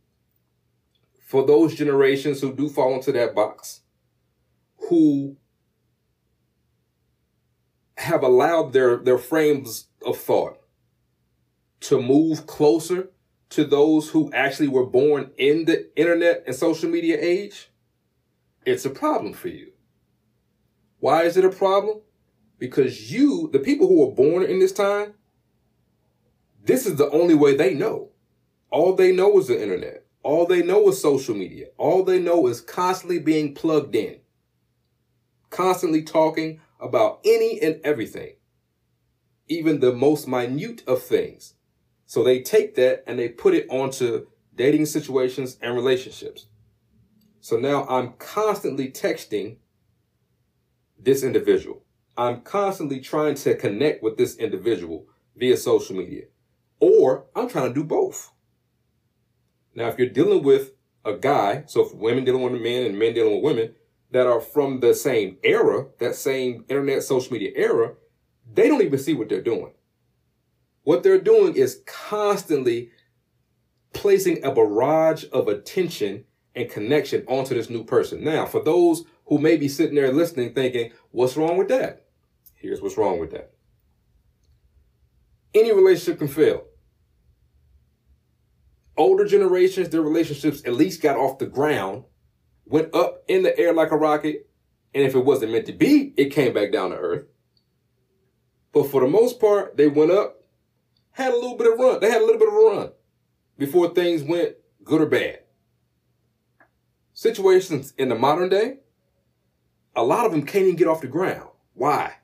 For 1.25 1.45
those 1.45 1.75
generations 1.75 2.41
who 2.41 2.53
do 2.53 2.69
fall 2.69 2.93
into 2.95 3.11
that 3.13 3.33
box, 3.33 3.81
who 4.89 5.37
have 7.97 8.21
allowed 8.21 8.73
their, 8.73 8.97
their 8.97 9.17
frames 9.17 9.87
of 10.05 10.17
thought 10.17 10.59
to 11.81 12.01
move 12.01 12.47
closer 12.47 13.09
to 13.51 13.63
those 13.63 14.09
who 14.09 14.31
actually 14.33 14.67
were 14.67 14.85
born 14.85 15.31
in 15.37 15.65
the 15.65 15.89
internet 15.95 16.43
and 16.45 16.55
social 16.55 16.89
media 16.89 17.17
age, 17.19 17.69
it's 18.65 18.85
a 18.85 18.89
problem 18.89 19.33
for 19.33 19.49
you. 19.49 19.71
Why 20.99 21.23
is 21.23 21.37
it 21.37 21.45
a 21.45 21.49
problem? 21.49 22.01
Because 22.57 23.11
you, 23.11 23.49
the 23.51 23.59
people 23.59 23.87
who 23.87 24.05
were 24.05 24.15
born 24.15 24.43
in 24.43 24.59
this 24.59 24.71
time, 24.71 25.13
this 26.63 26.85
is 26.85 26.95
the 26.95 27.09
only 27.11 27.35
way 27.35 27.55
they 27.55 27.73
know. 27.73 28.09
All 28.71 28.95
they 28.95 29.11
know 29.11 29.37
is 29.39 29.47
the 29.47 29.61
internet. 29.61 30.05
All 30.23 30.47
they 30.47 30.63
know 30.63 30.89
is 30.89 30.99
social 30.99 31.35
media. 31.35 31.67
All 31.77 32.03
they 32.03 32.19
know 32.19 32.47
is 32.47 32.59
constantly 32.59 33.19
being 33.19 33.53
plugged 33.53 33.95
in, 33.95 34.19
constantly 35.51 36.01
talking 36.01 36.59
about 36.79 37.19
any 37.23 37.61
and 37.61 37.79
everything, 37.83 38.33
even 39.47 39.79
the 39.79 39.93
most 39.93 40.27
minute 40.27 40.81
of 40.87 41.03
things. 41.03 41.53
So 42.05 42.23
they 42.23 42.41
take 42.41 42.75
that 42.75 43.03
and 43.07 43.17
they 43.17 43.29
put 43.29 43.53
it 43.53 43.67
onto 43.69 44.27
dating 44.55 44.85
situations 44.85 45.57
and 45.61 45.75
relationships. 45.75 46.47
So 47.41 47.57
now 47.57 47.85
I'm 47.87 48.13
constantly 48.13 48.91
texting 48.91 49.57
this 50.97 51.23
individual. 51.23 51.83
I'm 52.17 52.41
constantly 52.41 52.99
trying 52.99 53.35
to 53.35 53.55
connect 53.55 54.01
with 54.01 54.17
this 54.17 54.37
individual 54.37 55.07
via 55.35 55.57
social 55.57 55.95
media. 55.95 56.23
Or 56.79 57.25
I'm 57.35 57.49
trying 57.49 57.67
to 57.67 57.73
do 57.73 57.83
both. 57.83 58.31
Now, 59.73 59.87
if 59.89 59.99
you're 59.99 60.07
dealing 60.09 60.43
with 60.43 60.71
a 61.03 61.13
guy, 61.13 61.63
so 61.67 61.85
if 61.85 61.93
women 61.93 62.23
dealing 62.23 62.41
with 62.41 62.61
men 62.61 62.85
and 62.85 62.97
men 62.97 63.13
dealing 63.13 63.35
with 63.35 63.43
women 63.43 63.75
that 64.11 64.25
are 64.25 64.39
from 64.39 64.79
the 64.79 64.93
same 64.93 65.37
era, 65.43 65.87
that 65.99 66.15
same 66.15 66.63
internet 66.69 67.03
social 67.03 67.33
media 67.33 67.51
era, 67.55 67.95
they 68.51 68.67
don't 68.67 68.81
even 68.81 68.99
see 68.99 69.13
what 69.13 69.27
they're 69.27 69.41
doing. 69.41 69.73
What 70.85 71.03
they're 71.03 71.19
doing 71.19 71.55
is 71.55 71.81
constantly 71.85 72.91
placing 73.91 74.45
a 74.45 74.51
barrage 74.51 75.25
of 75.33 75.47
attention 75.47 76.25
and 76.55 76.69
connection 76.69 77.25
onto 77.27 77.55
this 77.55 77.69
new 77.69 77.83
person. 77.83 78.23
Now, 78.23 78.45
for 78.45 78.63
those 78.63 79.03
who 79.25 79.39
may 79.39 79.57
be 79.57 79.67
sitting 79.67 79.95
there 79.95 80.13
listening 80.13 80.53
thinking, 80.53 80.91
what's 81.11 81.35
wrong 81.35 81.57
with 81.57 81.67
that? 81.69 82.05
Here's 82.53 82.81
what's 82.81 82.97
wrong 82.97 83.19
with 83.19 83.31
that. 83.31 83.51
Any 85.55 85.73
relationship 85.73 86.19
can 86.19 86.27
fail. 86.27 86.65
Older 88.95 89.25
generations, 89.25 89.89
their 89.89 90.01
relationships 90.01 90.61
at 90.65 90.73
least 90.73 91.01
got 91.01 91.17
off 91.17 91.39
the 91.39 91.47
ground, 91.47 92.03
went 92.65 92.93
up 92.93 93.23
in 93.27 93.41
the 93.41 93.57
air 93.57 93.73
like 93.73 93.91
a 93.91 93.97
rocket, 93.97 94.47
and 94.93 95.03
if 95.03 95.15
it 95.15 95.25
wasn't 95.25 95.51
meant 95.51 95.65
to 95.65 95.73
be, 95.73 96.13
it 96.15 96.29
came 96.29 96.53
back 96.53 96.71
down 96.71 96.91
to 96.91 96.97
earth. 96.97 97.25
But 98.71 98.91
for 98.91 99.01
the 99.01 99.07
most 99.07 99.39
part, 99.39 99.77
they 99.77 99.87
went 99.87 100.11
up, 100.11 100.43
had 101.15 101.31
a 101.31 101.35
little 101.35 101.55
bit 101.55 101.71
of 101.71 101.79
run. 101.79 101.99
They 102.01 102.11
had 102.11 102.21
a 102.21 102.25
little 102.25 102.39
bit 102.39 102.49
of 102.49 102.53
run 102.53 102.91
before 103.57 103.93
things 103.93 104.21
went 104.21 104.55
good 104.83 105.01
or 105.01 105.05
bad. 105.05 105.39
Situations 107.13 107.93
in 107.97 108.09
the 108.09 108.15
modern 108.15 108.49
day, 108.49 108.79
a 109.95 110.03
lot 110.03 110.25
of 110.25 110.33
them 110.33 110.45
can't 110.45 110.65
even 110.65 110.75
get 110.75 110.89
off 110.89 110.99
the 110.99 111.07
ground. 111.07 111.49
Why? 111.73 112.15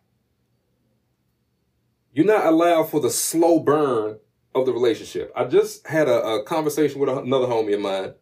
You're 2.11 2.25
not 2.25 2.45
allowed 2.45 2.89
for 2.89 2.99
the 2.99 3.09
slow 3.09 3.59
burn 3.59 4.19
of 4.53 4.65
the 4.65 4.73
relationship. 4.73 5.31
I 5.37 5.45
just 5.45 5.87
had 5.87 6.09
a, 6.09 6.21
a 6.21 6.43
conversation 6.43 6.99
with 6.99 7.07
another 7.07 7.47
homie 7.47 7.75
of 7.75 7.79
mine 7.79 8.13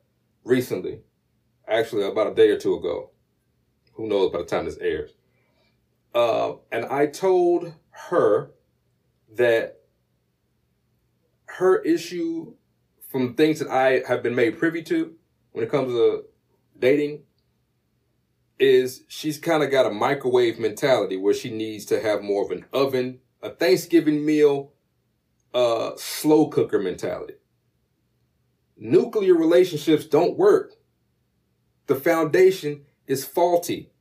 recently, 0.44 1.00
actually 1.68 2.06
about 2.06 2.32
a 2.32 2.36
day 2.36 2.50
or 2.50 2.60
two 2.60 2.76
ago. 2.76 3.10
Who 3.94 4.08
knows 4.08 4.32
by 4.32 4.38
the 4.38 4.46
time 4.46 4.66
this 4.66 4.78
airs? 4.78 5.16
Uh, 6.14 6.54
and 6.72 6.86
I 6.86 7.08
told 7.08 7.74
her 7.90 8.52
that 9.36 9.79
her 11.60 11.82
issue 11.82 12.54
from 13.10 13.36
things 13.36 13.60
that 13.60 13.70
I 13.70 14.02
have 14.08 14.24
been 14.24 14.36
made 14.36 14.58
privy 14.58 14.82
to 14.84 15.14
when 15.52 15.64
it 15.64 15.70
comes 15.70 15.92
to 15.92 16.24
dating 16.78 17.24
is 18.58 19.04
she's 19.08 19.38
kind 19.38 19.62
of 19.62 19.70
got 19.70 19.86
a 19.86 19.92
microwave 19.92 20.58
mentality 20.58 21.18
where 21.18 21.34
she 21.34 21.50
needs 21.50 21.86
to 21.86 22.02
have 22.02 22.22
more 22.22 22.46
of 22.46 22.52
an 22.52 22.66
oven, 22.72 23.20
a 23.42 23.50
Thanksgiving 23.50 24.26
meal, 24.26 24.72
uh, 25.54 25.92
slow 25.98 26.48
cooker 26.48 26.80
mentality. 26.80 27.36
Nuclear 28.78 29.34
relationships 29.34 30.06
don't 30.06 30.38
work. 30.38 30.76
The 31.88 31.96
foundation 31.96 32.86
is 33.06 33.26
faulty. 33.26 33.92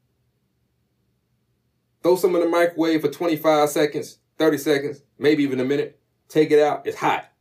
Throw 2.04 2.14
some 2.14 2.36
in 2.36 2.42
the 2.42 2.48
microwave 2.48 3.00
for 3.00 3.08
25 3.08 3.68
seconds, 3.68 4.18
30 4.38 4.58
seconds, 4.58 5.02
maybe 5.18 5.42
even 5.42 5.58
a 5.58 5.64
minute. 5.64 5.98
Take 6.28 6.52
it 6.52 6.60
out. 6.60 6.86
It's 6.86 6.98
hot, 6.98 7.32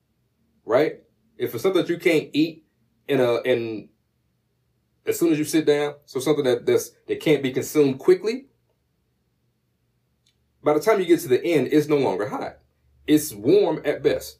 right? 0.68 1.02
If 1.38 1.54
it's 1.54 1.64
something 1.64 1.82
that 1.82 1.90
you 1.90 1.98
can't 1.98 2.30
eat 2.34 2.66
in 3.08 3.20
a, 3.20 3.42
in 3.42 3.90
as 5.06 5.18
soon 5.18 5.32
as 5.32 5.40
you 5.40 5.46
sit 5.46 5.66
down, 5.66 5.96
so 6.06 6.20
something 6.20 6.44
that 6.44 6.66
that's, 6.66 6.92
that 7.08 7.22
can't 7.22 7.42
be 7.42 7.52
consumed 7.52 7.98
quickly, 8.00 8.48
by 10.62 10.74
the 10.74 10.82
time 10.82 11.00
you 11.00 11.06
get 11.06 11.22
to 11.22 11.30
the 11.30 11.44
end, 11.44 11.70
it's 11.72 11.88
no 11.88 11.98
longer 11.98 12.28
hot. 12.28 12.58
It's 13.08 13.34
warm 13.34 13.82
at 13.86 14.04
best. 14.04 14.40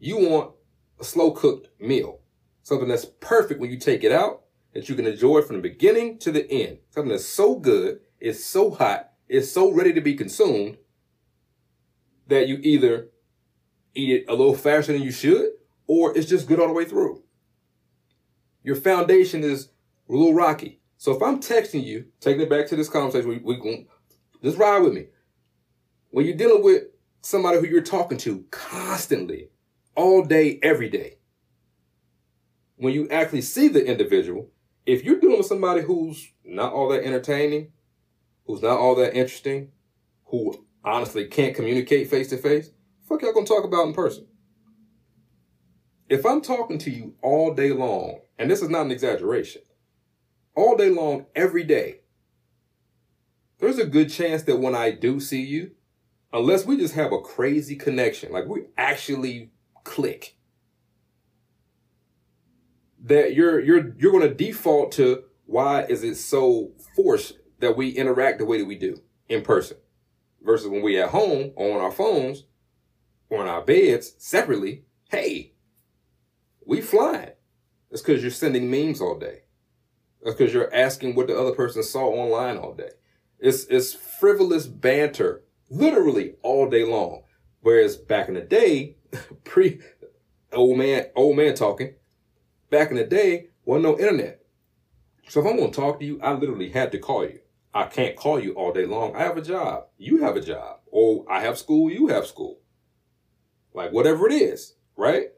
You 0.00 0.18
want 0.18 0.52
a 0.98 1.04
slow 1.04 1.30
cooked 1.30 1.68
meal, 1.80 2.20
something 2.64 2.88
that's 2.88 3.04
perfect 3.04 3.60
when 3.60 3.70
you 3.70 3.78
take 3.78 4.02
it 4.02 4.10
out, 4.10 4.42
that 4.74 4.88
you 4.88 4.96
can 4.96 5.06
enjoy 5.06 5.42
from 5.42 5.56
the 5.56 5.62
beginning 5.62 6.18
to 6.18 6.32
the 6.32 6.50
end. 6.50 6.78
Something 6.90 7.10
that's 7.10 7.24
so 7.24 7.54
good, 7.56 8.00
it's 8.18 8.44
so 8.44 8.72
hot, 8.72 9.12
it's 9.28 9.50
so 9.52 9.72
ready 9.72 9.92
to 9.92 10.00
be 10.00 10.14
consumed 10.14 10.78
that 12.26 12.48
you 12.48 12.58
either 12.62 13.08
eat 13.98 14.10
it 14.12 14.24
a 14.28 14.34
little 14.34 14.54
faster 14.54 14.92
than 14.92 15.02
you 15.02 15.10
should, 15.10 15.50
or 15.86 16.16
it's 16.16 16.28
just 16.28 16.46
good 16.46 16.60
all 16.60 16.68
the 16.68 16.72
way 16.72 16.84
through. 16.84 17.22
Your 18.62 18.76
foundation 18.76 19.42
is 19.42 19.70
a 20.08 20.12
little 20.12 20.34
rocky. 20.34 20.80
So 20.96 21.14
if 21.14 21.22
I'm 21.22 21.40
texting 21.40 21.84
you, 21.84 22.06
taking 22.20 22.42
it 22.42 22.50
back 22.50 22.66
to 22.68 22.76
this 22.76 22.88
conversation, 22.88 23.28
we, 23.28 23.38
we 23.38 23.86
just 24.42 24.58
ride 24.58 24.80
with 24.82 24.92
me. 24.92 25.06
When 26.10 26.24
you're 26.24 26.36
dealing 26.36 26.62
with 26.62 26.84
somebody 27.20 27.58
who 27.58 27.66
you're 27.66 27.82
talking 27.82 28.18
to 28.18 28.44
constantly, 28.50 29.48
all 29.94 30.24
day, 30.24 30.58
every 30.62 30.88
day, 30.88 31.18
when 32.76 32.94
you 32.94 33.08
actually 33.08 33.42
see 33.42 33.68
the 33.68 33.84
individual, 33.84 34.50
if 34.86 35.04
you're 35.04 35.18
dealing 35.18 35.38
with 35.38 35.46
somebody 35.46 35.82
who's 35.82 36.32
not 36.44 36.72
all 36.72 36.88
that 36.88 37.04
entertaining, 37.04 37.72
who's 38.46 38.62
not 38.62 38.78
all 38.78 38.94
that 38.94 39.14
interesting, 39.14 39.72
who 40.26 40.66
honestly 40.84 41.26
can't 41.26 41.54
communicate 41.54 42.08
face 42.08 42.28
to 42.30 42.36
face, 42.36 42.70
fuck 43.08 43.22
y'all 43.22 43.32
gonna 43.32 43.46
talk 43.46 43.64
about 43.64 43.86
in 43.86 43.94
person. 43.94 44.26
If 46.08 46.24
I'm 46.24 46.40
talking 46.40 46.78
to 46.78 46.90
you 46.90 47.14
all 47.22 47.54
day 47.54 47.70
long, 47.70 48.20
and 48.38 48.50
this 48.50 48.62
is 48.62 48.68
not 48.68 48.86
an 48.86 48.90
exaggeration, 48.90 49.62
all 50.54 50.76
day 50.76 50.90
long, 50.90 51.26
every 51.34 51.64
day, 51.64 52.00
there's 53.58 53.78
a 53.78 53.86
good 53.86 54.10
chance 54.10 54.42
that 54.44 54.60
when 54.60 54.74
I 54.74 54.90
do 54.90 55.20
see 55.20 55.42
you, 55.42 55.72
unless 56.32 56.64
we 56.64 56.76
just 56.76 56.94
have 56.94 57.12
a 57.12 57.20
crazy 57.20 57.76
connection, 57.76 58.32
like 58.32 58.46
we 58.46 58.66
actually 58.76 59.50
click, 59.84 60.36
that 63.04 63.34
you're 63.34 63.60
you're 63.60 63.94
you're 63.96 64.20
to 64.20 64.34
default 64.34 64.92
to 64.92 65.24
why 65.46 65.82
is 65.84 66.02
it 66.04 66.16
so 66.16 66.72
forced 66.94 67.38
that 67.60 67.76
we 67.76 67.90
interact 67.90 68.38
the 68.38 68.44
way 68.44 68.58
that 68.58 68.66
we 68.66 68.76
do 68.76 69.00
in 69.28 69.42
person 69.42 69.76
versus 70.42 70.68
when 70.68 70.82
we 70.82 71.00
at 71.00 71.08
home 71.08 71.52
on 71.56 71.80
our 71.80 71.90
phones 71.90 72.44
or 73.30 73.42
in 73.42 73.48
our 73.48 73.62
beds 73.62 74.14
separately. 74.18 74.84
Hey, 75.10 75.52
we 76.66 76.80
flying. 76.80 77.30
It's 77.90 78.02
because 78.02 78.22
you're 78.22 78.30
sending 78.30 78.70
memes 78.70 79.00
all 79.00 79.18
day. 79.18 79.42
That's 80.22 80.36
because 80.36 80.52
you're 80.52 80.74
asking 80.74 81.14
what 81.14 81.26
the 81.26 81.38
other 81.38 81.54
person 81.54 81.82
saw 81.82 82.08
online 82.08 82.56
all 82.56 82.74
day. 82.74 82.90
It's 83.38 83.64
it's 83.66 83.94
frivolous 83.94 84.66
banter, 84.66 85.44
literally 85.70 86.34
all 86.42 86.68
day 86.68 86.84
long. 86.84 87.22
Whereas 87.60 87.96
back 87.96 88.28
in 88.28 88.34
the 88.34 88.40
day, 88.40 88.96
pre 89.44 89.80
old 90.52 90.78
man 90.78 91.06
old 91.14 91.36
man 91.36 91.54
talking, 91.54 91.94
back 92.70 92.90
in 92.90 92.96
the 92.96 93.04
day, 93.04 93.48
wasn't 93.64 93.84
no 93.84 93.98
internet. 93.98 94.42
So 95.28 95.40
if 95.40 95.46
I'm 95.46 95.56
gonna 95.56 95.70
talk 95.70 96.00
to 96.00 96.06
you, 96.06 96.20
I 96.20 96.32
literally 96.32 96.70
had 96.70 96.90
to 96.92 96.98
call 96.98 97.24
you. 97.24 97.40
I 97.72 97.84
can't 97.84 98.16
call 98.16 98.40
you 98.40 98.52
all 98.54 98.72
day 98.72 98.86
long. 98.86 99.14
I 99.14 99.20
have 99.20 99.36
a 99.36 99.42
job. 99.42 99.84
You 99.98 100.22
have 100.22 100.36
a 100.36 100.40
job. 100.40 100.80
Or 100.86 101.24
I 101.30 101.40
have 101.40 101.58
school, 101.58 101.90
you 101.90 102.08
have 102.08 102.26
school. 102.26 102.60
Like 103.78 103.92
whatever 103.92 104.26
it 104.26 104.32
is, 104.32 104.74
right? 104.96 105.28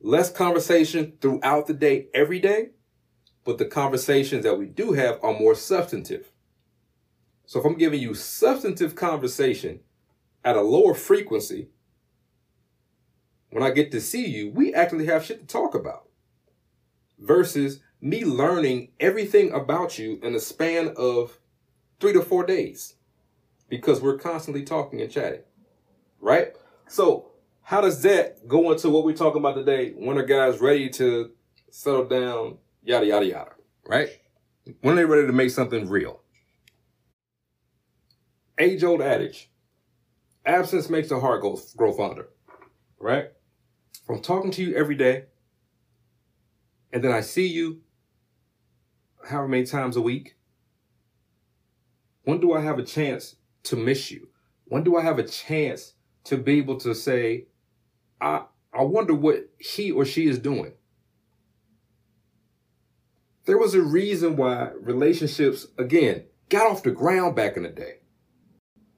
Less 0.00 0.30
conversation 0.30 1.14
throughout 1.20 1.66
the 1.66 1.74
day, 1.74 2.06
every 2.14 2.38
day, 2.38 2.68
but 3.42 3.58
the 3.58 3.64
conversations 3.64 4.44
that 4.44 4.60
we 4.60 4.66
do 4.66 4.92
have 4.92 5.18
are 5.24 5.36
more 5.36 5.56
substantive. 5.56 6.30
So 7.44 7.58
if 7.58 7.66
I'm 7.66 7.76
giving 7.76 8.00
you 8.00 8.14
substantive 8.14 8.94
conversation 8.94 9.80
at 10.44 10.54
a 10.54 10.60
lower 10.60 10.94
frequency, 10.94 11.70
when 13.50 13.64
I 13.64 13.72
get 13.72 13.90
to 13.90 14.00
see 14.00 14.24
you, 14.24 14.48
we 14.48 14.72
actually 14.72 15.06
have 15.06 15.24
shit 15.24 15.40
to 15.40 15.46
talk 15.46 15.74
about. 15.74 16.08
Versus 17.18 17.80
me 18.00 18.24
learning 18.24 18.92
everything 19.00 19.50
about 19.50 19.98
you 19.98 20.20
in 20.22 20.36
a 20.36 20.40
span 20.40 20.94
of 20.96 21.40
three 21.98 22.12
to 22.12 22.22
four 22.22 22.46
days 22.46 22.94
because 23.68 24.00
we're 24.00 24.16
constantly 24.16 24.62
talking 24.62 25.00
and 25.00 25.10
chatting. 25.10 25.42
Right? 26.20 26.54
So, 26.86 27.31
how 27.62 27.80
does 27.80 28.02
that 28.02 28.46
go 28.46 28.70
into 28.72 28.90
what 28.90 29.04
we're 29.04 29.16
talking 29.16 29.40
about 29.40 29.54
today 29.54 29.92
when 29.96 30.18
a 30.18 30.26
guy's 30.26 30.60
ready 30.60 30.88
to 30.90 31.30
settle 31.70 32.04
down, 32.04 32.58
yada, 32.82 33.06
yada, 33.06 33.26
yada? 33.26 33.50
Right? 33.86 34.08
When 34.80 34.96
they're 34.96 35.06
ready 35.06 35.26
to 35.26 35.32
make 35.32 35.50
something 35.50 35.88
real. 35.88 36.20
Age 38.58 38.84
old 38.84 39.00
adage 39.00 39.50
absence 40.44 40.90
makes 40.90 41.08
the 41.08 41.18
heart 41.18 41.42
go, 41.42 41.58
grow 41.76 41.92
fonder. 41.92 42.28
Right? 42.98 43.26
From 44.06 44.20
talking 44.20 44.50
to 44.52 44.62
you 44.62 44.76
every 44.76 44.94
day, 44.94 45.24
and 46.92 47.02
then 47.02 47.12
I 47.12 47.20
see 47.20 47.46
you 47.46 47.80
however 49.24 49.48
many 49.48 49.64
times 49.64 49.96
a 49.96 50.00
week? 50.00 50.36
When 52.24 52.40
do 52.40 52.52
I 52.52 52.60
have 52.60 52.78
a 52.78 52.84
chance 52.84 53.36
to 53.64 53.76
miss 53.76 54.10
you? 54.10 54.28
When 54.64 54.84
do 54.84 54.96
I 54.96 55.02
have 55.02 55.18
a 55.18 55.24
chance 55.24 55.94
to 56.24 56.36
be 56.36 56.58
able 56.58 56.76
to 56.78 56.94
say, 56.94 57.46
I, 58.22 58.44
I 58.72 58.82
wonder 58.82 59.14
what 59.14 59.50
he 59.58 59.90
or 59.90 60.04
she 60.04 60.26
is 60.26 60.38
doing? 60.38 60.72
There 63.44 63.58
was 63.58 63.74
a 63.74 63.82
reason 63.82 64.36
why 64.36 64.70
relationships, 64.80 65.66
again, 65.76 66.24
got 66.48 66.70
off 66.70 66.82
the 66.82 66.92
ground 66.92 67.34
back 67.34 67.56
in 67.56 67.64
the 67.64 67.68
day. 67.68 67.96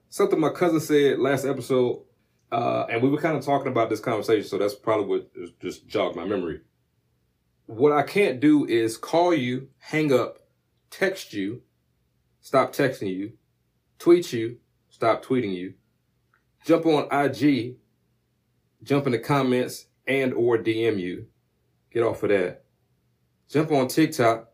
Something 0.09 0.39
my 0.39 0.49
cousin 0.49 0.79
said 0.79 1.19
last 1.19 1.45
episode, 1.45 2.03
uh, 2.51 2.85
and 2.89 3.01
we 3.01 3.09
were 3.09 3.19
kind 3.19 3.35
of 3.35 3.43
talking 3.43 3.71
about 3.71 3.89
this 3.89 3.99
conversation, 3.99 4.47
so 4.47 4.57
that's 4.57 4.75
probably 4.75 5.07
what 5.07 5.59
just 5.59 5.87
jogged 5.87 6.15
my 6.15 6.25
memory 6.25 6.61
what 7.67 7.91
I 7.91 8.03
can't 8.03 8.39
do 8.39 8.65
is 8.65 8.97
call 8.97 9.33
you, 9.33 9.69
hang 9.79 10.13
up, 10.13 10.47
text 10.89 11.33
you, 11.33 11.61
stop 12.41 12.73
texting 12.73 13.13
you, 13.13 13.33
tweet 13.97 14.31
you, 14.33 14.57
stop 14.89 15.25
tweeting 15.25 15.53
you, 15.53 15.73
jump 16.63 16.85
on 16.85 17.07
IG, 17.11 17.77
jump 18.85 19.05
in 19.05 19.11
the 19.11 19.19
comments 19.19 19.87
and 20.07 20.33
or 20.33 20.57
DM 20.57 20.99
you. 20.99 21.27
Get 21.91 22.03
off 22.03 22.23
of 22.23 22.29
that. 22.29 22.63
Jump 23.49 23.71
on 23.71 23.87
TikTok, 23.87 24.49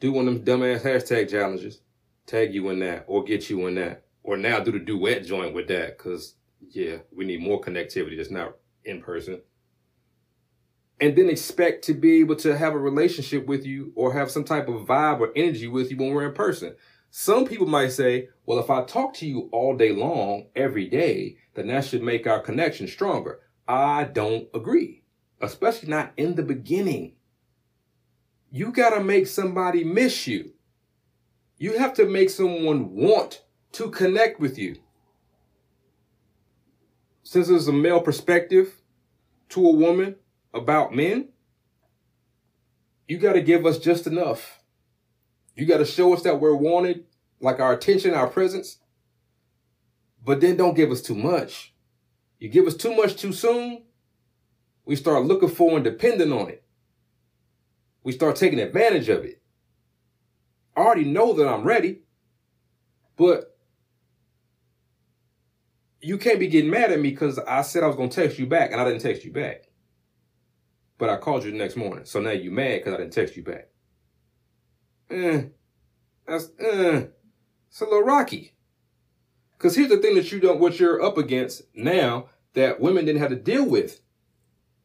do 0.00 0.12
one 0.12 0.26
of 0.26 0.44
them 0.44 0.60
dumbass 0.60 0.80
hashtag 0.80 1.30
challenges, 1.30 1.82
tag 2.26 2.54
you 2.54 2.70
in 2.70 2.80
that 2.80 3.04
or 3.06 3.22
get 3.22 3.50
you 3.50 3.66
in 3.66 3.74
that. 3.74 4.04
Or 4.22 4.36
now 4.36 4.60
do 4.60 4.72
the 4.72 4.78
duet 4.78 5.26
joint 5.26 5.54
with 5.54 5.68
that 5.68 5.98
because, 5.98 6.34
yeah, 6.70 6.96
we 7.14 7.24
need 7.24 7.42
more 7.42 7.60
connectivity 7.60 8.16
that's 8.16 8.30
not 8.30 8.56
in 8.84 9.02
person 9.02 9.40
and 11.00 11.16
then 11.16 11.30
expect 11.30 11.84
to 11.84 11.94
be 11.94 12.20
able 12.20 12.36
to 12.36 12.56
have 12.56 12.74
a 12.74 12.78
relationship 12.78 13.46
with 13.46 13.64
you 13.64 13.92
or 13.96 14.12
have 14.12 14.30
some 14.30 14.44
type 14.44 14.68
of 14.68 14.86
vibe 14.86 15.20
or 15.20 15.32
energy 15.34 15.66
with 15.66 15.90
you 15.90 15.96
when 15.96 16.12
we're 16.12 16.26
in 16.26 16.34
person. 16.34 16.74
Some 17.10 17.46
people 17.46 17.66
might 17.66 17.90
say, 17.90 18.28
well, 18.46 18.58
if 18.58 18.70
I 18.70 18.84
talk 18.84 19.14
to 19.14 19.26
you 19.26 19.48
all 19.50 19.76
day 19.76 19.92
long, 19.92 20.46
every 20.54 20.88
day, 20.88 21.38
then 21.60 21.68
that 21.68 21.84
should 21.84 22.02
make 22.02 22.26
our 22.26 22.40
connection 22.40 22.86
stronger. 22.86 23.40
I 23.68 24.04
don't 24.04 24.48
agree, 24.54 25.04
especially 25.40 25.88
not 25.88 26.12
in 26.16 26.34
the 26.34 26.42
beginning. 26.42 27.14
You 28.50 28.72
got 28.72 28.90
to 28.90 29.02
make 29.02 29.26
somebody 29.26 29.84
miss 29.84 30.26
you. 30.26 30.52
You 31.58 31.78
have 31.78 31.94
to 31.94 32.06
make 32.06 32.30
someone 32.30 32.94
want 32.94 33.44
to 33.72 33.90
connect 33.90 34.40
with 34.40 34.58
you. 34.58 34.76
Since 37.22 37.48
there's 37.48 37.68
a 37.68 37.72
male 37.72 38.00
perspective 38.00 38.80
to 39.50 39.66
a 39.66 39.72
woman, 39.72 40.16
about 40.52 40.94
men, 40.94 41.28
you 43.08 43.18
got 43.18 43.34
to 43.34 43.40
give 43.40 43.66
us 43.66 43.78
just 43.78 44.06
enough. 44.06 44.60
You 45.54 45.66
got 45.66 45.78
to 45.78 45.84
show 45.84 46.12
us 46.14 46.22
that 46.22 46.40
we're 46.40 46.54
wanted, 46.54 47.04
like 47.40 47.60
our 47.60 47.72
attention, 47.72 48.14
our 48.14 48.28
presence. 48.28 48.78
But 50.24 50.40
then 50.40 50.56
don't 50.56 50.76
give 50.76 50.90
us 50.90 51.00
too 51.00 51.14
much. 51.14 51.74
You 52.38 52.48
give 52.48 52.66
us 52.66 52.74
too 52.74 52.94
much 52.94 53.16
too 53.16 53.32
soon, 53.32 53.84
we 54.84 54.96
start 54.96 55.24
looking 55.24 55.48
for 55.48 55.76
and 55.76 55.84
depending 55.84 56.32
on 56.32 56.48
it. 56.48 56.64
We 58.02 58.12
start 58.12 58.36
taking 58.36 58.60
advantage 58.60 59.08
of 59.08 59.24
it. 59.24 59.42
I 60.76 60.80
already 60.80 61.04
know 61.04 61.34
that 61.34 61.46
I'm 61.46 61.64
ready, 61.64 62.00
but 63.16 63.56
you 66.00 66.16
can't 66.16 66.40
be 66.40 66.48
getting 66.48 66.70
mad 66.70 66.92
at 66.92 67.00
me 67.00 67.10
because 67.10 67.38
I 67.38 67.60
said 67.62 67.82
I 67.82 67.86
was 67.86 67.96
going 67.96 68.08
to 68.08 68.22
text 68.22 68.38
you 68.38 68.46
back 68.46 68.72
and 68.72 68.80
I 68.80 68.84
didn't 68.84 69.02
text 69.02 69.24
you 69.24 69.32
back 69.32 69.70
but 71.00 71.08
I 71.08 71.16
called 71.16 71.44
you 71.44 71.50
the 71.50 71.56
next 71.56 71.76
morning. 71.76 72.04
So 72.04 72.20
now 72.20 72.30
you 72.30 72.50
mad 72.50 72.80
because 72.80 72.94
I 72.94 72.98
didn't 72.98 73.14
text 73.14 73.34
you 73.34 73.42
back. 73.42 73.68
Eh, 75.10 75.44
that's, 76.28 76.50
eh, 76.60 77.06
it's 77.68 77.80
a 77.80 77.84
little 77.84 78.02
rocky. 78.02 78.54
Because 79.60 79.76
here's 79.76 79.90
the 79.90 79.98
thing 79.98 80.14
that 80.14 80.32
you 80.32 80.40
don't, 80.40 80.58
what 80.58 80.80
you're 80.80 81.02
up 81.02 81.18
against 81.18 81.64
now 81.74 82.30
that 82.54 82.80
women 82.80 83.04
didn't 83.04 83.20
have 83.20 83.28
to 83.28 83.36
deal 83.36 83.62
with 83.62 84.00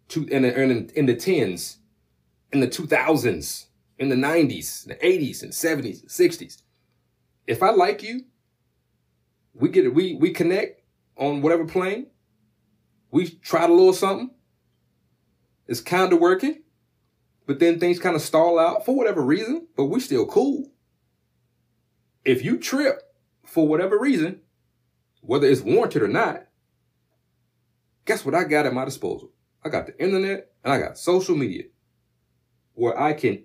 to, 0.10 0.28
in, 0.28 0.42
the, 0.42 0.62
in, 0.62 0.90
in 0.90 1.06
the 1.06 1.16
tens, 1.16 1.78
in 2.52 2.60
the 2.60 2.68
2000s, 2.68 3.68
in 3.98 4.10
the 4.10 4.18
90s, 4.18 4.86
the 4.86 4.96
80s, 4.96 5.44
and 5.44 5.54
70s, 5.54 6.02
and 6.02 6.10
60s. 6.10 6.62
If 7.48 7.64
I 7.64 7.70
like 7.70 8.04
you, 8.04 8.26
we 9.54 9.70
get 9.70 9.86
it, 9.86 9.96
we, 9.96 10.16
we 10.16 10.32
connect 10.32 10.82
on 11.16 11.42
whatever 11.42 11.64
plane, 11.64 12.08
we 13.12 13.30
try 13.30 13.64
a 13.64 13.70
little 13.70 13.94
something, 13.94 14.32
it's 15.68 15.80
kind 15.80 16.12
of 16.12 16.20
working, 16.20 16.64
but 17.46 17.60
then 17.60 17.80
things 17.80 17.98
kind 17.98 18.18
of 18.18 18.22
stall 18.22 18.60
out 18.60 18.86
for 18.86 18.94
whatever 18.94 19.22
reason, 19.22 19.68
but 19.78 19.86
we 19.86 20.02
still 20.02 20.26
cool. 20.26 20.70
If 22.26 22.44
you 22.44 22.58
trip 22.58 23.02
for 23.46 23.66
whatever 23.66 23.98
reason, 23.98 24.42
whether 25.26 25.48
it's 25.48 25.62
warranted 25.62 26.04
or 26.04 26.08
not, 26.08 26.46
guess 28.06 28.26
what 28.26 28.36
I 28.36 28.44
got 28.44 28.66
at 28.66 28.74
my 28.74 28.86
disposal? 28.86 29.32
I 29.64 29.70
got 29.70 29.88
the 29.88 30.00
internet 30.02 30.52
and 30.64 30.74
I 30.74 30.80
got 30.80 30.98
social 30.98 31.36
media 31.36 31.64
where 32.74 33.00
I 33.00 33.14
can, 33.14 33.44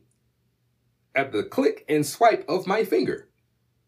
at 1.15 1.33
the 1.33 1.43
click 1.43 1.85
and 1.89 2.05
swipe 2.05 2.45
of 2.49 2.67
my 2.67 2.85
finger, 2.85 3.29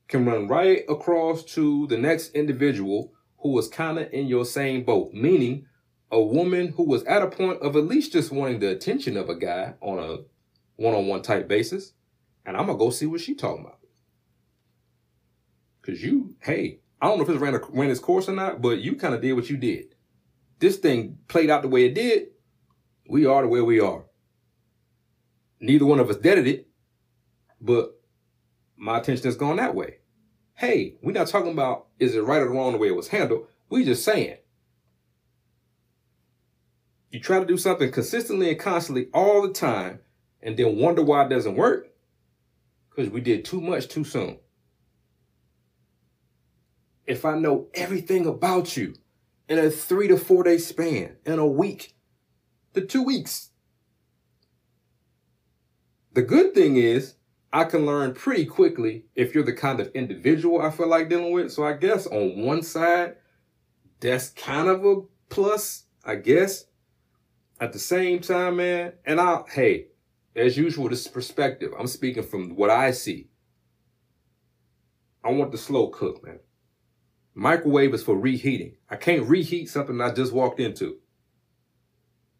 can 0.09 0.25
run 0.25 0.49
right 0.49 0.83
across 0.89 1.43
to 1.43 1.87
the 1.87 1.99
next 1.99 2.35
individual 2.35 3.13
who 3.39 3.51
was 3.51 3.69
kind 3.69 3.99
of 3.99 4.13
in 4.13 4.27
your 4.27 4.45
same 4.45 4.85
boat, 4.85 5.13
meaning 5.13 5.67
a 6.11 6.21
woman 6.21 6.69
who 6.77 6.85
was 6.85 7.03
at 7.05 7.23
a 7.23 7.27
point 7.27 7.61
of 7.63 7.75
at 7.75 7.87
least 7.87 8.13
just 8.13 8.31
wanting 8.31 8.61
the 8.61 8.69
attention 8.69 9.17
of 9.17 9.29
a 9.29 9.35
guy 9.35 9.75
on 9.81 9.99
a 9.99 10.19
one-on-one 10.77 11.23
type 11.23 11.49
basis, 11.49 11.93
and 12.45 12.57
I'm 12.57 12.67
gonna 12.67 12.79
go 12.79 12.91
see 12.91 13.07
what 13.07 13.21
she 13.21 13.35
talking 13.35 13.65
about. 13.65 13.79
Cause 15.81 16.01
you, 16.01 16.37
hey, 16.41 16.82
I 17.03 17.09
don't 17.09 17.19
know 17.19 17.25
if 17.25 17.31
it 17.31 17.41
ran, 17.41 17.55
a, 17.57 17.61
ran 17.71 17.91
its 17.91 18.01
course 18.01 18.29
or 18.29 18.33
not, 18.33 18.63
but 18.63 18.81
you 18.81 18.97
kind 18.97 19.15
of 19.15 19.21
did 19.21 19.35
what 19.35 19.51
you 19.51 19.59
did. 19.59 19.95
This 20.61 20.79
thing 20.79 21.19
played 21.29 21.51
out 21.51 21.63
the 21.63 21.69
way 21.69 21.87
it 21.87 21.95
did. 21.95 22.29
We 23.09 23.27
are 23.27 23.43
the 23.43 23.49
way 23.49 23.61
we 23.61 23.81
are. 23.81 24.05
Neither 25.61 25.87
one 25.87 26.01
of 26.01 26.11
us 26.11 26.17
deaded 26.17 26.47
it, 26.47 26.69
but 27.61 28.01
my 28.77 28.99
attention 28.99 29.25
has 29.27 29.37
gone 29.37 29.57
that 29.57 29.75
way. 29.75 29.99
Hey, 30.55 30.97
we're 31.03 31.13
not 31.13 31.29
talking 31.29 31.53
about 31.53 31.89
is 31.99 32.15
it 32.15 32.23
right 32.23 32.43
or 32.43 32.51
wrong 32.51 32.73
the 32.73 32.79
way 32.79 32.89
it 32.89 32.97
was 32.97 33.09
handled. 33.09 33.49
We 33.69 33.85
just 33.85 34.05
saying 34.05 34.37
You 37.13 37.21
try 37.21 37.41
to 37.41 37.47
do 37.47 37.59
something 37.59 37.93
consistently 37.93 38.51
and 38.51 38.59
constantly 38.59 39.09
all 39.13 39.43
the 39.43 39.53
time 39.53 40.01
and 40.43 40.57
then 40.57 40.79
wonder 40.79 41.03
why 41.03 41.27
it 41.27 41.29
doesn't 41.29 41.57
work 41.57 41.89
because 42.91 43.11
we 43.11 43.21
did 43.21 43.45
too 43.45 43.61
much 43.61 43.89
too 43.89 44.05
soon. 44.05 44.39
If 47.07 47.25
I 47.25 47.37
know 47.37 47.69
everything 47.75 48.27
about 48.27 48.77
you 48.77 48.95
in 49.49 49.59
a 49.59 49.71
three 49.71 50.09
to 50.09 50.17
four 50.17 50.45
day 50.45 50.59
span, 50.59 51.17
in 51.27 51.39
a 51.39 51.47
week, 51.47 51.95
the 52.73 52.81
two 52.81 53.03
weeks, 53.03 53.51
the 56.13 56.23
good 56.23 56.55
thing 56.55 56.77
is 56.77 57.15
I 57.53 57.65
can 57.65 57.85
learn 57.85 58.15
pretty 58.15 58.47
quickly 58.47 59.05
if 59.15 59.35
you're 59.35 59.45
the 59.45 59.53
kind 59.53 59.81
of 59.81 59.91
individual 59.95 60.63
I 60.63 60.71
feel 60.71 60.89
like 60.89 61.09
dealing 61.09 61.33
with. 61.33 61.53
So 61.53 61.65
I 61.65 61.75
guess 61.75 62.07
on 62.07 62.43
one 62.43 62.63
side, 62.63 63.17
that's 64.01 64.31
kind 64.31 64.69
of 64.69 64.85
a 64.85 64.97
plus, 65.29 65.85
I 66.05 66.17
guess. 66.17 66.65
At 67.61 67.73
the 67.73 67.79
same 67.79 68.21
time, 68.21 68.57
man, 68.57 68.95
and 69.05 69.21
I, 69.21 69.43
hey, 69.53 69.87
as 70.35 70.57
usual, 70.57 70.89
this 70.89 71.03
is 71.03 71.09
perspective. 71.09 71.73
I'm 71.79 71.87
speaking 71.87 72.25
from 72.25 72.57
what 72.57 72.71
I 72.71 72.91
see. 72.91 73.29
I 75.23 75.31
want 75.31 75.53
the 75.53 75.59
slow 75.59 75.89
cook, 75.89 76.25
man. 76.25 76.41
Microwave 77.35 77.95
is 77.95 78.03
for 78.03 78.19
reheating. 78.19 78.75
I 78.91 78.97
can't 78.97 79.29
reheat 79.29 79.69
something 79.69 80.01
I 80.01 80.13
just 80.13 80.33
walked 80.33 80.61
into. 80.61 80.99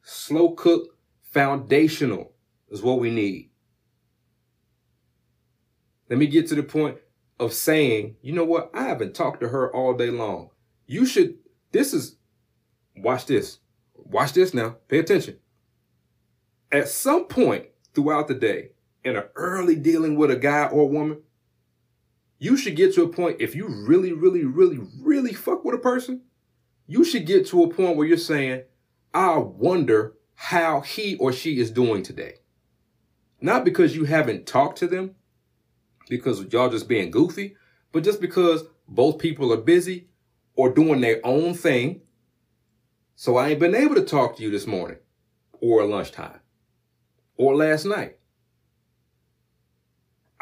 Slow 0.03 0.51
cook, 0.51 0.97
foundational 1.23 2.33
is 2.71 2.83
what 2.83 3.01
we 3.01 3.11
need. 3.11 3.51
Let 6.11 6.19
me 6.19 6.27
get 6.27 6.47
to 6.49 6.55
the 6.55 6.63
point 6.63 6.99
of 7.41 7.55
saying, 7.55 8.17
you 8.21 8.33
know 8.33 8.45
what? 8.45 8.71
I 8.75 8.85
haven't 8.85 9.15
talked 9.15 9.41
to 9.41 9.49
her 9.49 9.75
all 9.75 9.95
day 9.95 10.11
long. 10.11 10.51
You 10.87 11.07
should, 11.07 11.39
this 11.71 11.95
is, 11.95 12.17
watch 12.97 13.27
this. 13.27 13.59
Watch 13.95 14.35
this 14.35 14.53
now. 14.53 14.77
Pay 14.89 14.99
attention. 14.99 15.39
At 16.71 16.89
some 16.89 17.27
point 17.27 17.67
throughout 17.95 18.29
the 18.29 18.35
day, 18.35 18.73
in 19.05 19.17
an 19.17 19.25
early 19.35 19.75
dealing 19.75 20.17
with 20.17 20.31
a 20.31 20.37
guy 20.37 20.67
or 20.67 20.89
woman, 20.89 21.23
you 22.43 22.57
should 22.57 22.75
get 22.75 22.93
to 22.93 23.05
a 23.05 23.09
point, 23.09 23.37
if 23.39 23.55
you 23.55 23.69
really, 23.69 24.13
really, 24.13 24.43
really, 24.43 24.81
really 25.01 25.33
fuck 25.33 25.65
with 25.65 25.77
a 25.77 25.79
person, 25.79 26.23
you 26.89 27.05
should 27.05 27.25
get 27.25 27.47
to 27.47 27.63
a 27.63 27.73
point 27.73 27.97
where 27.97 28.05
you're 28.05 28.17
saying, 28.17 28.65
I 29.15 29.37
wonder 29.39 30.15
how 30.35 30.81
he 30.81 31.15
or 31.19 31.33
she 31.33 31.61
is 31.61 31.71
doing 31.71 32.03
today. 32.03 32.39
Not 33.41 33.65
because 33.65 33.95
you 33.95 34.07
haven't 34.07 34.49
talked 34.49 34.79
to 34.79 34.89
them, 34.89 35.15
because 36.09 36.45
y'all 36.53 36.69
just 36.69 36.89
being 36.89 37.13
goofy, 37.13 37.55
but 37.93 38.03
just 38.03 38.21
because 38.21 38.65
both 38.89 39.19
people 39.19 39.53
are 39.53 39.59
busy 39.59 40.09
or 40.57 40.69
doing 40.69 41.01
their 41.01 41.21
own 41.23 41.55
thing. 41.55 42.01
So 43.15 43.37
I 43.37 43.51
ain't 43.51 43.61
been 43.61 43.77
able 43.77 43.95
to 43.95 44.05
talk 44.05 44.37
to 44.37 44.43
you 44.43 44.51
this 44.51 44.67
morning 44.67 44.99
or 45.61 45.85
lunchtime 45.85 46.41
or 47.37 47.55
last 47.55 47.85
night. 47.85 48.17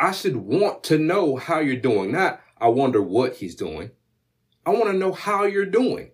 I 0.00 0.12
should 0.12 0.36
want 0.36 0.82
to 0.84 0.96
know 0.96 1.36
how 1.36 1.60
you're 1.60 1.76
doing. 1.76 2.12
Not, 2.12 2.40
I 2.58 2.68
wonder 2.68 3.02
what 3.02 3.36
he's 3.36 3.54
doing. 3.54 3.90
I 4.64 4.70
want 4.70 4.86
to 4.86 4.94
know 4.94 5.12
how 5.12 5.44
you're 5.44 5.66
doing. 5.66 6.10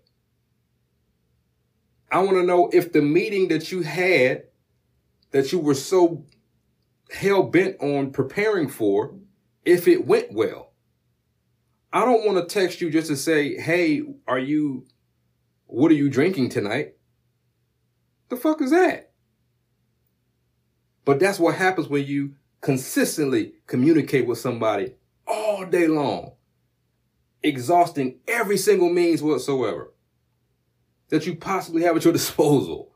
I 2.10 2.18
want 2.18 2.32
to 2.32 2.42
know 2.42 2.68
if 2.72 2.92
the 2.92 3.00
meeting 3.00 3.46
that 3.48 3.70
you 3.70 3.82
had 3.82 4.44
that 5.30 5.52
you 5.52 5.60
were 5.60 5.74
so 5.74 6.24
hell 7.12 7.44
bent 7.44 7.80
on 7.80 8.10
preparing 8.10 8.68
for 8.68 9.14
if 9.64 9.86
it 9.86 10.04
went 10.04 10.32
well. 10.32 10.72
I 11.92 12.04
don't 12.04 12.26
want 12.26 12.38
to 12.38 12.52
text 12.52 12.80
you 12.80 12.90
just 12.90 13.06
to 13.06 13.16
say, 13.16 13.56
hey, 13.56 14.02
are 14.26 14.38
you, 14.38 14.86
what 15.66 15.92
are 15.92 15.94
you 15.94 16.10
drinking 16.10 16.48
tonight? 16.48 16.94
The 18.30 18.36
fuck 18.36 18.60
is 18.60 18.72
that? 18.72 19.12
But 21.04 21.20
that's 21.20 21.38
what 21.38 21.54
happens 21.54 21.88
when 21.88 22.04
you 22.04 22.34
consistently 22.66 23.52
communicate 23.68 24.26
with 24.26 24.38
somebody 24.38 24.92
all 25.24 25.64
day 25.64 25.86
long, 25.86 26.32
exhausting 27.40 28.18
every 28.26 28.56
single 28.56 28.92
means 28.92 29.22
whatsoever 29.22 29.94
that 31.08 31.24
you 31.24 31.36
possibly 31.36 31.84
have 31.84 31.96
at 31.96 32.02
your 32.02 32.12
disposal. 32.20 32.92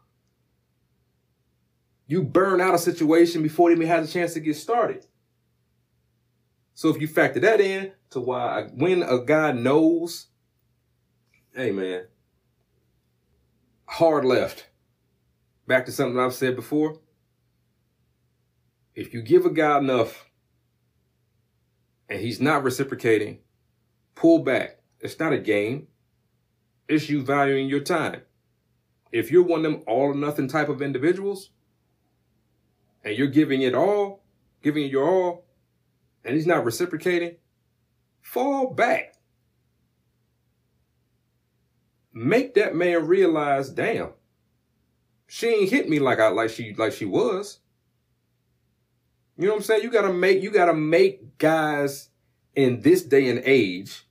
You 2.09 2.25
burn 2.25 2.61
out 2.61 2.75
a 2.75 2.79
situation 2.79 3.45
before 3.45 3.71
it 3.71 3.77
even 3.77 3.87
has 3.87 4.11
a 4.11 4.13
chance 4.13 4.35
to 4.35 4.41
get 4.41 4.57
started. 4.57 5.07
So 6.75 6.89
if 6.89 7.01
you 7.01 7.07
factor 7.07 7.39
that 7.39 7.61
in 7.61 7.93
to 8.11 8.19
why 8.19 8.71
when 8.75 9.05
a 9.05 9.25
guy 9.25 9.53
knows, 9.53 10.27
hey 11.55 11.71
man, 11.71 12.09
hard 13.87 14.25
left. 14.25 14.67
Back 15.69 15.87
to 15.87 15.93
something 15.93 16.19
I've 16.19 16.35
said 16.35 16.57
before. 16.57 16.99
If 18.95 19.15
you 19.15 19.23
give 19.23 19.47
a 19.47 19.51
guy 19.51 19.79
enough 19.79 20.27
and 22.09 22.21
he's 22.21 22.41
not 22.41 22.65
reciprocating, 22.65 23.39
pull 24.15 24.41
back. 24.41 24.81
It's 25.01 25.19
not 25.19 25.33
a 25.33 25.39
game. 25.39 25.89
It's 26.89 27.09
you 27.09 27.23
valuing 27.23 27.69
your 27.69 27.81
time. 27.81 28.23
If 29.13 29.31
you're 29.31 29.45
one 29.45 29.65
of 29.65 29.73
them 29.73 29.83
all 29.87 30.11
or 30.11 30.15
nothing 30.15 30.49
type 30.49 30.69
of 30.69 30.83
individuals 30.83 31.51
and 33.05 33.17
you're 33.17 33.29
giving 33.29 33.63
it 33.63 33.75
all, 33.75 34.23
giving 34.63 34.85
it 34.85 34.91
your 34.91 35.09
all, 35.09 35.45
and 36.25 36.35
he's 36.35 36.47
not 36.47 36.65
reciprocating, 36.65 37.37
fall 38.21 38.75
back. 38.75 39.15
Make 42.13 42.55
that 42.55 42.75
man 42.75 43.07
realize, 43.07 43.71
damn, 43.71 44.11
she 45.27 45.47
ain't 45.47 45.71
hit 45.71 45.89
me 45.89 46.01
like 46.01 46.19
I 46.19 46.29
like 46.29 46.51
she 46.51 46.75
like 46.75 46.93
she 46.93 47.05
was. 47.05 47.61
You 49.41 49.47
know 49.47 49.55
what 49.55 49.61
I'm 49.61 49.65
saying? 49.65 49.83
You 49.85 49.91
gotta 49.91 50.13
make 50.13 50.43
you 50.43 50.51
gotta 50.51 50.75
make 50.75 51.39
guys 51.39 52.11
in 52.55 52.83
this 52.83 53.03
day 53.03 53.27
and 53.31 53.41
age 53.43 54.07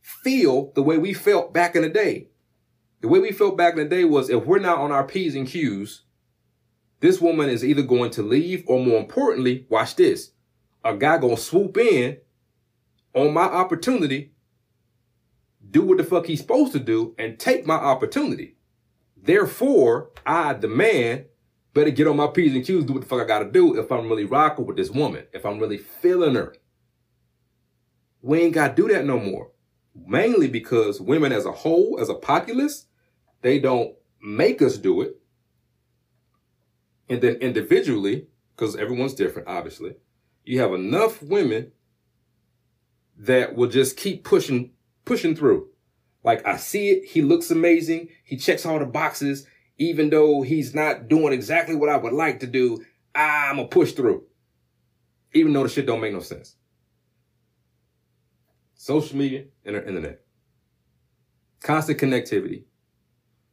feel 0.00 0.70
the 0.76 0.82
way 0.82 0.96
we 0.96 1.12
felt 1.12 1.52
back 1.52 1.74
in 1.74 1.82
the 1.82 1.88
day. 1.88 2.28
The 3.00 3.08
way 3.08 3.18
we 3.18 3.32
felt 3.32 3.56
back 3.56 3.72
in 3.72 3.80
the 3.80 3.84
day 3.84 4.04
was 4.04 4.30
if 4.30 4.46
we're 4.46 4.60
not 4.60 4.78
on 4.78 4.92
our 4.92 5.02
P's 5.02 5.34
and 5.34 5.48
Q's, 5.48 6.02
this 7.00 7.20
woman 7.20 7.50
is 7.50 7.64
either 7.64 7.82
going 7.82 8.12
to 8.12 8.22
leave 8.22 8.62
or 8.68 8.78
more 8.78 9.00
importantly, 9.00 9.66
watch 9.70 9.96
this 9.96 10.30
a 10.84 10.94
guy 10.94 11.18
gonna 11.18 11.36
swoop 11.36 11.76
in 11.76 12.18
on 13.12 13.34
my 13.34 13.46
opportunity, 13.46 14.34
do 15.68 15.82
what 15.82 15.98
the 15.98 16.04
fuck 16.04 16.26
he's 16.26 16.40
supposed 16.40 16.72
to 16.74 16.78
do, 16.78 17.16
and 17.18 17.40
take 17.40 17.66
my 17.66 17.74
opportunity. 17.74 18.56
Therefore, 19.20 20.10
I, 20.24 20.52
the 20.52 20.68
man, 20.68 21.24
better 21.74 21.90
get 21.90 22.06
on 22.06 22.16
my 22.16 22.28
P's 22.28 22.54
and 22.54 22.64
Q's, 22.64 22.84
do 22.84 22.94
what 22.94 23.02
the 23.02 23.08
fuck 23.08 23.20
I 23.20 23.26
gotta 23.26 23.50
do 23.50 23.78
if 23.78 23.90
I'm 23.90 24.08
really 24.08 24.24
rocking 24.24 24.64
with 24.64 24.76
this 24.76 24.90
woman, 24.90 25.26
if 25.32 25.44
I'm 25.44 25.58
really 25.58 25.78
feeling 25.78 26.36
her. 26.36 26.54
We 28.22 28.40
ain't 28.40 28.54
gotta 28.54 28.74
do 28.74 28.88
that 28.88 29.04
no 29.04 29.18
more. 29.18 29.50
Mainly 29.94 30.48
because 30.48 31.00
women 31.00 31.32
as 31.32 31.44
a 31.44 31.52
whole, 31.52 31.98
as 32.00 32.08
a 32.08 32.14
populace, 32.14 32.86
they 33.42 33.58
don't 33.58 33.94
make 34.22 34.62
us 34.62 34.78
do 34.78 35.02
it. 35.02 35.20
And 37.08 37.20
then 37.20 37.34
individually, 37.36 38.28
because 38.56 38.76
everyone's 38.76 39.14
different, 39.14 39.48
obviously, 39.48 39.96
you 40.44 40.60
have 40.60 40.72
enough 40.72 41.22
women 41.22 41.72
that 43.16 43.54
will 43.54 43.68
just 43.68 43.96
keep 43.96 44.24
pushing, 44.24 44.72
pushing 45.04 45.36
through. 45.36 45.68
Like 46.22 46.46
I 46.46 46.56
see 46.56 46.90
it. 46.90 47.04
He 47.04 47.22
looks 47.22 47.50
amazing. 47.50 48.08
He 48.24 48.36
checks 48.36 48.64
all 48.64 48.78
the 48.78 48.86
boxes. 48.86 49.46
Even 49.78 50.10
though 50.10 50.42
he's 50.42 50.74
not 50.74 51.08
doing 51.08 51.32
exactly 51.32 51.74
what 51.74 51.88
I 51.88 51.96
would 51.96 52.12
like 52.12 52.40
to 52.40 52.46
do, 52.46 52.84
I'm 53.14 53.58
a 53.58 53.66
push 53.66 53.92
through. 53.92 54.24
Even 55.32 55.52
though 55.52 55.64
the 55.64 55.68
shit 55.68 55.86
don't 55.86 56.00
make 56.00 56.12
no 56.12 56.20
sense. 56.20 56.56
Social 58.74 59.16
media 59.16 59.44
and 59.64 59.76
the 59.76 59.86
internet. 59.86 60.20
Constant 61.60 61.98
connectivity. 61.98 62.64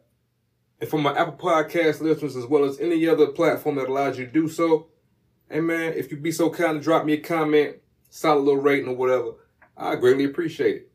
And 0.80 0.88
for 0.88 1.00
my 1.00 1.18
Apple 1.18 1.32
Podcast 1.32 2.00
listeners, 2.00 2.36
as 2.36 2.46
well 2.46 2.64
as 2.64 2.78
any 2.78 3.08
other 3.08 3.26
platform 3.26 3.74
that 3.74 3.88
allows 3.88 4.18
you 4.20 4.26
to 4.26 4.32
do 4.32 4.48
so, 4.48 4.86
hey 5.50 5.60
man, 5.60 5.94
if 5.94 6.12
you'd 6.12 6.22
be 6.22 6.30
so 6.30 6.48
kind 6.48 6.78
to 6.78 6.80
drop 6.80 7.04
me 7.04 7.14
a 7.14 7.20
comment, 7.20 7.78
solid 8.08 8.42
little 8.42 8.62
rating 8.62 8.88
or 8.88 8.96
whatever, 8.96 9.32
I 9.76 9.96
greatly 9.96 10.24
appreciate 10.24 10.76
it. 10.76 10.92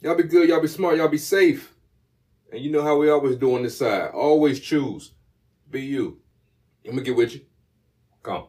Y'all 0.00 0.14
be 0.14 0.22
good, 0.22 0.48
y'all 0.48 0.62
be 0.62 0.68
smart, 0.68 0.96
y'all 0.96 1.08
be 1.08 1.18
safe. 1.18 1.69
And 2.52 2.62
you 2.62 2.70
know 2.70 2.82
how 2.82 2.96
we 2.96 3.10
always 3.10 3.36
do 3.36 3.54
on 3.54 3.62
this 3.62 3.78
side. 3.78 4.10
Always 4.10 4.60
choose. 4.60 5.12
Be 5.70 5.82
you. 5.82 6.20
Let 6.84 6.94
me 6.94 7.02
get 7.02 7.16
with 7.16 7.34
you. 7.34 7.42
Come. 8.22 8.46